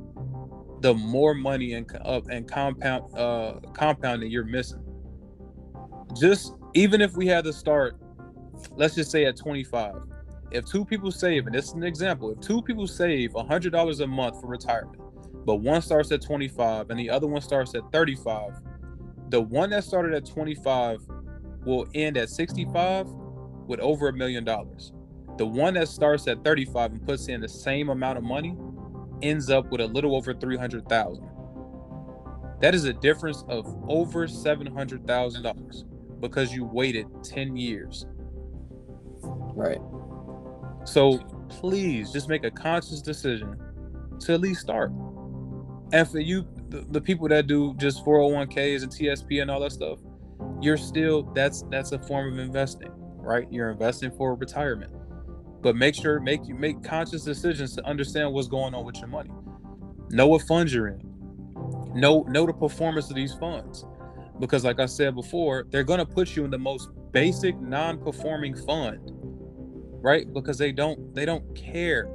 the 0.80 0.94
more 0.94 1.34
money 1.34 1.74
and 1.74 1.90
uh, 2.04 2.20
and 2.30 2.48
compound 2.48 3.14
uh 3.16 3.54
compounding 3.74 4.30
you're 4.30 4.44
missing 4.44 4.82
just 6.18 6.54
even 6.74 7.00
if 7.00 7.16
we 7.16 7.26
had 7.26 7.44
to 7.44 7.52
start, 7.52 7.96
let's 8.76 8.94
just 8.94 9.10
say 9.10 9.24
at 9.24 9.36
25. 9.36 9.94
If 10.50 10.64
two 10.64 10.84
people 10.84 11.10
save, 11.10 11.46
and 11.46 11.54
this 11.54 11.66
is 11.66 11.72
an 11.72 11.84
example, 11.84 12.30
if 12.30 12.40
two 12.40 12.62
people 12.62 12.86
save 12.86 13.32
$100 13.32 14.00
a 14.00 14.06
month 14.06 14.40
for 14.40 14.46
retirement, 14.48 15.00
but 15.46 15.56
one 15.56 15.80
starts 15.80 16.10
at 16.12 16.22
25 16.22 16.90
and 16.90 16.98
the 16.98 17.08
other 17.08 17.26
one 17.26 17.40
starts 17.40 17.74
at 17.74 17.82
35, 17.92 18.60
the 19.28 19.40
one 19.40 19.70
that 19.70 19.84
started 19.84 20.12
at 20.14 20.26
25 20.26 21.00
will 21.64 21.86
end 21.94 22.16
at 22.16 22.28
65 22.28 23.06
with 23.66 23.80
over 23.80 24.08
a 24.08 24.12
million 24.12 24.44
dollars. 24.44 24.92
The 25.38 25.46
one 25.46 25.74
that 25.74 25.88
starts 25.88 26.26
at 26.26 26.42
35 26.44 26.92
and 26.92 27.06
puts 27.06 27.28
in 27.28 27.40
the 27.40 27.48
same 27.48 27.88
amount 27.88 28.18
of 28.18 28.24
money 28.24 28.56
ends 29.22 29.50
up 29.50 29.70
with 29.70 29.80
a 29.80 29.86
little 29.86 30.16
over 30.16 30.34
300,000. 30.34 31.28
That 32.60 32.74
is 32.74 32.84
a 32.84 32.92
difference 32.92 33.44
of 33.48 33.66
over 33.88 34.26
$700,000 34.26 36.20
because 36.20 36.52
you 36.52 36.64
waited 36.64 37.06
10 37.24 37.56
years. 37.56 38.06
Right. 39.22 39.80
So 40.84 41.18
please 41.48 42.12
just 42.12 42.28
make 42.28 42.44
a 42.44 42.50
conscious 42.50 43.00
decision 43.00 43.56
to 44.20 44.34
at 44.34 44.40
least 44.40 44.60
start. 44.60 44.90
And 45.92 46.08
for 46.08 46.20
you, 46.20 46.46
the, 46.68 46.86
the 46.90 47.00
people 47.00 47.28
that 47.28 47.46
do 47.46 47.74
just 47.74 48.04
401ks 48.04 48.82
and 48.82 48.92
TSP 48.92 49.42
and 49.42 49.50
all 49.50 49.60
that 49.60 49.72
stuff, 49.72 49.98
you're 50.60 50.76
still 50.76 51.22
that's 51.34 51.64
that's 51.70 51.92
a 51.92 51.98
form 51.98 52.34
of 52.34 52.38
investing, 52.38 52.92
right? 53.16 53.46
You're 53.50 53.70
investing 53.70 54.10
for 54.12 54.34
retirement. 54.34 54.92
But 55.62 55.76
make 55.76 55.94
sure 55.94 56.20
make 56.20 56.46
you 56.46 56.54
make 56.54 56.82
conscious 56.82 57.22
decisions 57.22 57.74
to 57.76 57.84
understand 57.84 58.32
what's 58.32 58.48
going 58.48 58.74
on 58.74 58.84
with 58.84 58.96
your 58.96 59.08
money. 59.08 59.30
Know 60.10 60.28
what 60.28 60.42
funds 60.42 60.72
you're 60.72 60.88
in. 60.88 61.00
Know 61.94 62.22
know 62.28 62.46
the 62.46 62.52
performance 62.52 63.10
of 63.10 63.16
these 63.16 63.34
funds. 63.34 63.84
Because 64.38 64.64
like 64.64 64.80
I 64.80 64.86
said 64.86 65.14
before, 65.14 65.66
they're 65.70 65.84
gonna 65.84 66.06
put 66.06 66.34
you 66.34 66.44
in 66.44 66.50
the 66.50 66.58
most 66.58 66.88
basic 67.12 67.60
non-performing 67.60 68.56
fund 68.64 69.10
right 70.02 70.32
because 70.32 70.58
they 70.58 70.72
don't 70.72 71.14
they 71.14 71.24
don't 71.24 71.54
care 71.54 72.08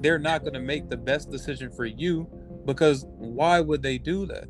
they're 0.00 0.18
not 0.18 0.42
going 0.42 0.54
to 0.54 0.60
make 0.60 0.88
the 0.88 0.96
best 0.96 1.30
decision 1.30 1.70
for 1.70 1.84
you 1.84 2.28
because 2.64 3.04
why 3.16 3.60
would 3.60 3.82
they 3.82 3.98
do 3.98 4.26
that 4.26 4.48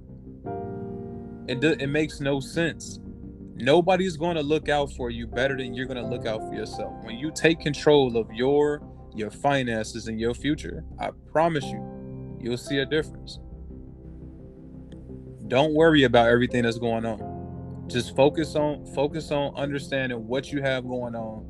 it, 1.47 1.61
do, 1.61 1.73
it 1.79 1.89
makes 1.89 2.21
no 2.21 2.41
sense 2.41 3.01
nobody's 3.55 4.17
going 4.17 4.37
to 4.37 4.43
look 4.43 4.69
out 4.69 4.93
for 4.93 5.11
you 5.11 5.27
better 5.27 5.57
than 5.57 5.75
you're 5.75 5.87
going 5.87 6.03
to 6.03 6.09
look 6.09 6.27
out 6.27 6.41
for 6.49 6.55
yourself 6.55 6.93
when 7.05 7.17
you 7.17 7.31
take 7.31 7.61
control 7.61 8.17
of 8.17 8.31
your 8.33 8.83
your 9.15 9.31
finances 9.31 10.09
and 10.09 10.21
your 10.21 10.35
future 10.35 10.85
i 11.01 11.11
promise 11.31 11.65
you 11.65 12.39
you'll 12.41 12.57
see 12.57 12.79
a 12.79 12.87
difference 12.87 13.39
don't 15.49 15.75
worry 15.75 16.05
about 16.05 16.29
everything 16.29 16.63
that's 16.63 16.79
going 16.79 17.05
on 17.05 17.35
just 17.87 18.17
focus 18.17 18.57
on 18.57 18.85
focus 18.95 19.31
on 19.31 19.55
understanding 19.57 20.27
what 20.27 20.51
you 20.51 20.63
have 20.63 20.87
going 20.89 21.15
on 21.15 21.45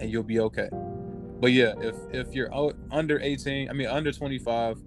and 0.00 0.10
you'll 0.10 0.22
be 0.22 0.40
okay. 0.40 0.68
But 0.72 1.52
yeah, 1.52 1.74
if 1.80 1.96
if 2.12 2.34
you're 2.34 2.50
under 2.90 3.20
18, 3.20 3.70
I 3.70 3.72
mean 3.72 3.86
under 3.86 4.12
25, 4.12 4.78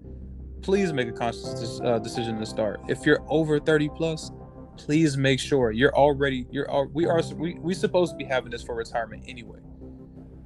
please 0.62 0.94
make 0.94 1.08
a 1.08 1.12
conscious 1.12 1.80
uh, 1.84 2.00
decision 2.00 2.40
to 2.40 2.46
start. 2.46 2.82
If 2.88 3.06
you're 3.06 3.24
over 3.28 3.60
30 3.60 3.90
plus, 3.96 4.32
please 4.78 5.18
make 5.18 5.40
sure 5.40 5.72
you're 5.72 5.96
already 5.96 6.48
you're 6.52 6.88
we 6.94 7.06
are 7.06 7.22
we 7.36 7.56
we 7.56 7.74
supposed 7.74 8.12
to 8.12 8.18
be 8.18 8.26
having 8.26 8.52
this 8.52 8.64
for 8.64 8.76
retirement 8.76 9.24
anyway. 9.28 9.60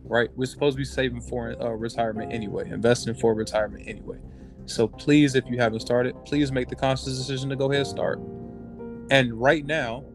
Right? 0.04 0.30
We're 0.36 0.46
supposed 0.46 0.76
to 0.76 0.80
be 0.80 0.86
saving 0.86 1.22
for 1.22 1.62
uh, 1.62 1.70
retirement 1.72 2.32
anyway, 2.32 2.70
investing 2.70 3.14
for 3.14 3.34
retirement 3.34 3.88
anyway. 3.88 4.20
So 4.66 4.88
please, 4.88 5.36
if 5.36 5.46
you 5.48 5.58
haven't 5.58 5.82
started, 5.82 6.16
please 6.26 6.52
make 6.52 6.70
the 6.70 6.76
conscious 6.76 7.18
decision 7.18 7.50
to 7.50 7.56
go 7.56 7.72
ahead 7.72 7.82
and 7.82 7.88
start. 7.88 8.20
And 9.10 9.34
right 9.34 9.66
now, 9.66 10.06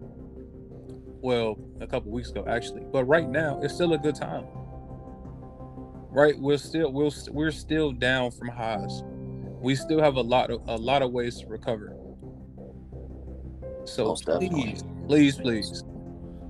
well, 1.23 1.59
a 1.81 1.87
couple 1.87 2.11
weeks 2.11 2.31
ago 2.31 2.45
actually, 2.49 2.85
but 2.93 3.05
right 3.05 3.29
now 3.29 3.61
it's 3.63 3.75
still 3.75 3.93
a 3.95 3.99
good 3.99 4.15
time. 4.15 4.47
Right, 6.11 6.39
we're 6.39 6.59
still 6.59 6.93
we're, 6.93 7.11
we're 7.31 7.51
still 7.51 7.93
down 7.93 8.33
from 8.33 8.49
highs. 8.49 9.03
We 9.63 9.75
still 9.75 10.03
have 10.03 10.17
a 10.17 10.21
lot 10.21 10.51
of 10.51 10.61
a 10.69 10.77
lot 10.77 11.03
of 11.03 11.13
ways 11.13 11.41
to 11.41 11.47
recover. 11.47 11.97
So 13.85 14.07
Most 14.07 14.25
please, 14.25 14.41
definitely. 14.41 14.85
please, 15.07 15.37
please, 15.37 15.83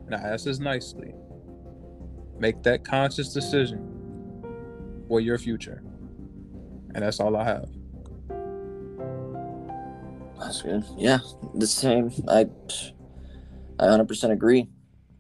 and 0.07 0.15
I 0.15 0.19
ask 0.19 0.45
this 0.45 0.59
nicely, 0.59 1.15
make 2.39 2.63
that 2.63 2.85
conscious 2.85 3.33
decision 3.33 3.89
for 5.09 5.21
your 5.21 5.39
future. 5.39 5.83
And 6.95 7.03
that's 7.05 7.21
all 7.21 7.37
I 7.37 7.45
have. 7.45 7.69
That's 10.39 10.63
good. 10.63 10.85
Yeah, 10.99 11.19
the 11.55 11.67
same. 11.67 12.11
I 12.29 12.47
I 13.79 13.85
100% 13.87 14.31
agree. 14.31 14.69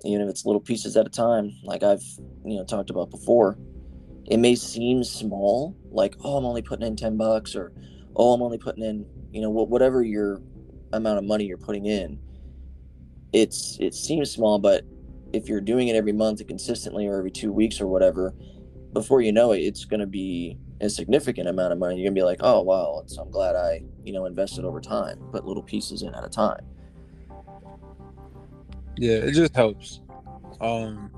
Even 0.05 0.23
if 0.23 0.29
it's 0.29 0.45
little 0.45 0.61
pieces 0.61 0.97
at 0.97 1.07
a 1.07 1.11
time, 1.11 1.53
like 1.65 1.83
I've 1.83 2.03
you 2.45 2.57
know 2.57 2.65
talked 2.65 2.91
about 2.91 3.11
before, 3.11 3.57
it 4.27 4.37
may 4.39 4.55
seem 4.55 5.05
small, 5.05 5.77
like 5.91 6.17
oh 6.25 6.37
I'm 6.37 6.45
only 6.45 6.63
putting 6.63 6.87
in 6.87 6.97
10 6.97 7.17
bucks 7.17 7.55
or 7.55 7.73
oh 8.17 8.33
I'm 8.35 8.43
only 8.43 8.59
putting 8.59 8.85
in 8.85 9.07
you 9.31 9.41
know 9.41 9.51
whatever 9.51 10.03
your 10.03 10.41
amount 10.93 11.19
of 11.19 11.25
money 11.25 11.45
you're 11.45 11.59
putting 11.59 11.87
in. 11.87 12.19
It's 13.33 13.79
it 13.81 13.95
seems 13.95 14.31
small, 14.31 14.59
but 14.59 14.85
if 15.33 15.49
you're 15.49 15.61
doing 15.61 15.89
it 15.89 15.97
every 15.97 16.13
month 16.13 16.47
consistently 16.47 17.07
or 17.07 17.17
every 17.17 17.31
two 17.31 17.53
weeks 17.53 17.81
or 17.81 17.87
whatever, 17.87 18.35
before 18.93 19.23
you 19.23 19.33
know 19.33 19.53
it, 19.53 19.61
it's 19.61 19.85
going 19.85 20.01
to 20.01 20.07
be 20.07 20.59
a 20.83 20.91
significant 20.91 21.49
amount 21.49 21.73
of 21.73 21.79
money. 21.79 21.97
You're 21.97 22.11
gonna 22.11 22.15
be 22.15 22.25
like, 22.25 22.41
oh 22.41 22.61
wow, 22.61 23.05
I'm 23.19 23.31
glad 23.31 23.55
I 23.55 23.83
you 24.05 24.13
know 24.13 24.27
invested 24.27 24.65
over 24.65 24.81
time, 24.81 25.19
put 25.31 25.47
little 25.47 25.63
pieces 25.63 26.03
in 26.03 26.15
at 26.15 26.25
a 26.25 26.29
time. 26.29 26.65
Yeah, 28.97 29.19
it 29.19 29.33
just 29.33 29.55
helps. 29.55 30.01
Um, 30.61 31.11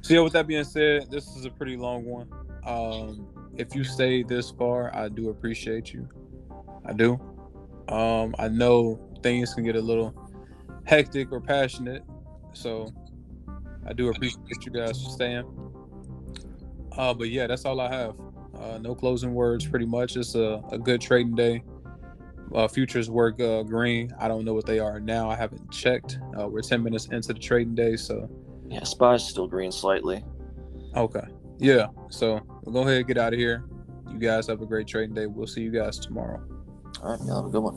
so 0.00 0.14
yeah, 0.14 0.20
with 0.20 0.32
that 0.34 0.46
being 0.46 0.64
said, 0.64 1.10
this 1.10 1.36
is 1.36 1.44
a 1.44 1.50
pretty 1.50 1.76
long 1.76 2.04
one. 2.04 2.28
Um, 2.64 3.26
if 3.56 3.74
you 3.74 3.84
stay 3.84 4.22
this 4.22 4.50
far, 4.50 4.94
I 4.94 5.08
do 5.08 5.30
appreciate 5.30 5.92
you. 5.92 6.08
I 6.84 6.92
do. 6.92 7.20
Um, 7.88 8.34
I 8.38 8.48
know 8.48 9.00
things 9.22 9.54
can 9.54 9.64
get 9.64 9.76
a 9.76 9.80
little 9.80 10.14
hectic 10.84 11.32
or 11.32 11.40
passionate, 11.40 12.02
so 12.52 12.92
I 13.86 13.92
do 13.92 14.08
appreciate 14.08 14.64
you 14.64 14.72
guys 14.72 15.02
for 15.02 15.10
staying. 15.10 15.44
Uh, 16.96 17.14
but 17.14 17.28
yeah, 17.28 17.46
that's 17.46 17.64
all 17.64 17.80
I 17.80 17.92
have. 17.92 18.16
Uh, 18.58 18.78
no 18.78 18.94
closing 18.94 19.34
words, 19.34 19.66
pretty 19.66 19.86
much. 19.86 20.16
It's 20.16 20.34
a, 20.34 20.62
a 20.72 20.78
good 20.78 21.00
trading 21.00 21.34
day 21.34 21.62
uh, 22.54 22.68
futures 22.68 23.10
work 23.10 23.40
uh, 23.40 23.62
green. 23.62 24.12
I 24.18 24.28
don't 24.28 24.44
know 24.44 24.54
what 24.54 24.66
they 24.66 24.78
are 24.78 25.00
now. 25.00 25.30
I 25.30 25.36
haven't 25.36 25.70
checked. 25.70 26.18
Uh, 26.38 26.48
we're 26.48 26.62
10 26.62 26.82
minutes 26.82 27.06
into 27.06 27.32
the 27.32 27.40
trading 27.40 27.74
day, 27.74 27.96
so. 27.96 28.28
Yeah, 28.68 28.82
SPY's 28.82 29.24
still 29.24 29.46
green 29.46 29.72
slightly. 29.72 30.24
Okay. 30.96 31.24
Yeah. 31.58 31.88
So 32.10 32.40
we'll 32.64 32.72
go 32.72 32.80
ahead 32.80 32.98
and 32.98 33.06
get 33.06 33.18
out 33.18 33.32
of 33.32 33.38
here. 33.38 33.64
You 34.10 34.18
guys 34.18 34.46
have 34.46 34.62
a 34.62 34.66
great 34.66 34.86
trading 34.86 35.14
day. 35.14 35.26
We'll 35.26 35.46
see 35.46 35.62
you 35.62 35.70
guys 35.70 35.98
tomorrow. 35.98 36.42
All 37.02 37.10
right. 37.10 37.20
Y'all 37.26 37.36
have 37.36 37.46
a 37.46 37.50
good 37.50 37.62
one. 37.62 37.76